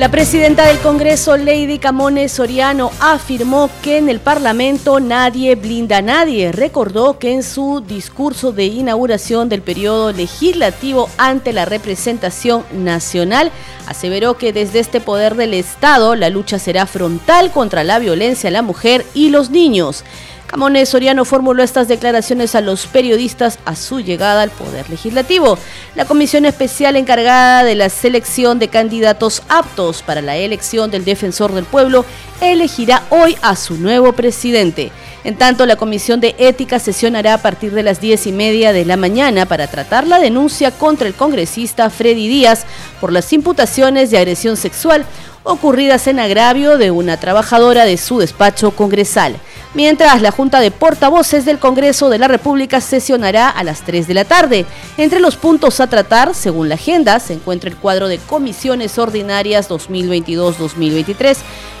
La 0.00 0.10
presidenta 0.10 0.64
del 0.64 0.78
Congreso, 0.78 1.36
Lady 1.36 1.78
Camones 1.78 2.32
Soriano, 2.32 2.90
afirmó 3.00 3.68
que 3.82 3.98
en 3.98 4.08
el 4.08 4.18
Parlamento 4.18 4.98
nadie 4.98 5.56
blinda 5.56 5.98
a 5.98 6.00
nadie. 6.02 6.52
Recordó 6.52 7.18
que 7.18 7.34
en 7.34 7.42
su 7.42 7.82
discurso 7.86 8.50
de 8.50 8.64
inauguración 8.64 9.50
del 9.50 9.60
periodo 9.60 10.10
legislativo 10.12 11.10
ante 11.18 11.52
la 11.52 11.66
representación 11.66 12.64
nacional, 12.72 13.52
aseveró 13.88 14.38
que 14.38 14.54
desde 14.54 14.78
este 14.78 15.02
poder 15.02 15.34
del 15.34 15.52
Estado 15.52 16.16
la 16.16 16.30
lucha 16.30 16.58
será 16.58 16.86
frontal 16.86 17.52
contra 17.52 17.84
la 17.84 17.98
violencia 17.98 18.48
a 18.48 18.52
la 18.52 18.62
mujer 18.62 19.04
y 19.12 19.28
los 19.28 19.50
niños. 19.50 20.02
Camones 20.50 20.88
Soriano 20.88 21.24
formuló 21.24 21.62
estas 21.62 21.86
declaraciones 21.86 22.56
a 22.56 22.60
los 22.60 22.88
periodistas 22.88 23.60
a 23.66 23.76
su 23.76 24.00
llegada 24.00 24.42
al 24.42 24.50
Poder 24.50 24.90
Legislativo. 24.90 25.56
La 25.94 26.06
comisión 26.06 26.44
especial 26.44 26.96
encargada 26.96 27.62
de 27.62 27.76
la 27.76 27.88
selección 27.88 28.58
de 28.58 28.66
candidatos 28.66 29.44
aptos 29.48 30.02
para 30.02 30.22
la 30.22 30.36
elección 30.36 30.90
del 30.90 31.04
defensor 31.04 31.52
del 31.52 31.66
pueblo 31.66 32.04
elegirá 32.40 33.04
hoy 33.10 33.36
a 33.42 33.54
su 33.54 33.76
nuevo 33.76 34.12
presidente. 34.12 34.90
En 35.22 35.36
tanto, 35.36 35.66
la 35.66 35.76
Comisión 35.76 36.18
de 36.18 36.34
Ética 36.38 36.80
sesionará 36.80 37.34
a 37.34 37.42
partir 37.42 37.72
de 37.72 37.82
las 37.82 38.00
diez 38.00 38.26
y 38.26 38.32
media 38.32 38.72
de 38.72 38.86
la 38.86 38.96
mañana 38.96 39.46
para 39.46 39.68
tratar 39.68 40.06
la 40.06 40.18
denuncia 40.18 40.72
contra 40.72 41.06
el 41.06 41.14
congresista 41.14 41.90
Freddy 41.90 42.26
Díaz 42.26 42.64
por 43.00 43.12
las 43.12 43.32
imputaciones 43.32 44.10
de 44.10 44.18
agresión 44.18 44.56
sexual 44.56 45.04
ocurridas 45.42 46.06
en 46.06 46.20
agravio 46.20 46.78
de 46.78 46.90
una 46.90 47.18
trabajadora 47.18 47.84
de 47.84 47.96
su 47.96 48.18
despacho 48.18 48.72
congresal 48.72 49.36
mientras 49.74 50.20
la 50.20 50.30
Junta 50.30 50.60
de 50.60 50.70
Portavoces 50.70 51.44
del 51.44 51.58
Congreso 51.58 52.08
de 52.08 52.18
la 52.18 52.28
República 52.28 52.80
sesionará 52.80 53.48
a 53.48 53.64
las 53.64 53.82
3 53.82 54.06
de 54.06 54.14
la 54.14 54.24
tarde. 54.24 54.66
Entre 54.96 55.20
los 55.20 55.36
puntos 55.36 55.80
a 55.80 55.86
tratar, 55.86 56.34
según 56.34 56.68
la 56.68 56.74
agenda, 56.74 57.20
se 57.20 57.34
encuentra 57.34 57.70
el 57.70 57.76
cuadro 57.76 58.08
de 58.08 58.18
comisiones 58.18 58.98
ordinarias 58.98 59.68
2022-2023 59.70 61.36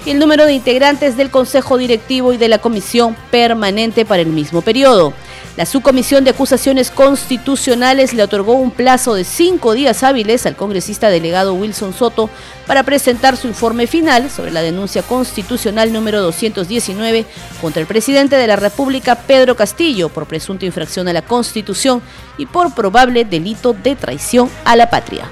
y 0.06 0.10
el 0.10 0.18
número 0.18 0.46
de 0.46 0.54
integrantes 0.54 1.16
del 1.16 1.30
Consejo 1.30 1.78
Directivo 1.78 2.32
y 2.32 2.36
de 2.36 2.48
la 2.48 2.58
Comisión 2.58 3.16
Permanente 3.30 4.04
para 4.04 4.22
el 4.22 4.28
mismo 4.28 4.62
periodo. 4.62 5.12
La 5.60 5.66
subcomisión 5.66 6.24
de 6.24 6.30
acusaciones 6.30 6.90
constitucionales 6.90 8.14
le 8.14 8.22
otorgó 8.22 8.54
un 8.54 8.70
plazo 8.70 9.12
de 9.12 9.24
cinco 9.24 9.74
días 9.74 10.02
hábiles 10.02 10.46
al 10.46 10.56
congresista 10.56 11.10
delegado 11.10 11.52
Wilson 11.52 11.92
Soto 11.92 12.30
para 12.66 12.82
presentar 12.82 13.36
su 13.36 13.46
informe 13.46 13.86
final 13.86 14.30
sobre 14.30 14.52
la 14.52 14.62
denuncia 14.62 15.02
constitucional 15.02 15.92
número 15.92 16.22
219 16.22 17.26
contra 17.60 17.82
el 17.82 17.86
presidente 17.86 18.36
de 18.36 18.46
la 18.46 18.56
República, 18.56 19.16
Pedro 19.16 19.54
Castillo, 19.54 20.08
por 20.08 20.24
presunta 20.24 20.64
infracción 20.64 21.08
a 21.08 21.12
la 21.12 21.20
Constitución 21.20 22.00
y 22.38 22.46
por 22.46 22.74
probable 22.74 23.26
delito 23.26 23.74
de 23.74 23.96
traición 23.96 24.48
a 24.64 24.76
la 24.76 24.88
patria. 24.88 25.28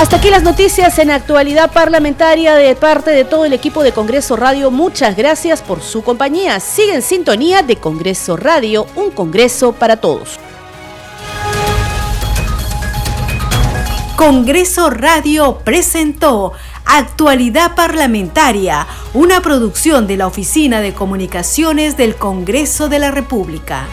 Hasta 0.00 0.16
aquí 0.16 0.30
las 0.30 0.42
noticias 0.42 0.98
en 0.98 1.10
actualidad 1.10 1.72
parlamentaria 1.72 2.54
de 2.54 2.74
parte 2.74 3.10
de 3.10 3.26
todo 3.26 3.44
el 3.44 3.52
equipo 3.52 3.82
de 3.82 3.92
Congreso 3.92 4.34
Radio. 4.34 4.70
Muchas 4.70 5.14
gracias 5.14 5.60
por 5.60 5.82
su 5.82 6.02
compañía. 6.02 6.58
Sigue 6.58 6.94
en 6.94 7.02
sintonía 7.02 7.62
de 7.62 7.76
Congreso 7.76 8.38
Radio, 8.38 8.86
un 8.96 9.10
Congreso 9.10 9.74
para 9.74 9.98
todos. 9.98 10.38
Congreso 14.16 14.88
Radio 14.88 15.58
presentó 15.64 16.54
Actualidad 16.86 17.74
Parlamentaria, 17.74 18.86
una 19.12 19.42
producción 19.42 20.06
de 20.06 20.16
la 20.16 20.28
Oficina 20.28 20.80
de 20.80 20.94
Comunicaciones 20.94 21.98
del 21.98 22.16
Congreso 22.16 22.88
de 22.88 23.00
la 23.00 23.10
República. 23.10 23.86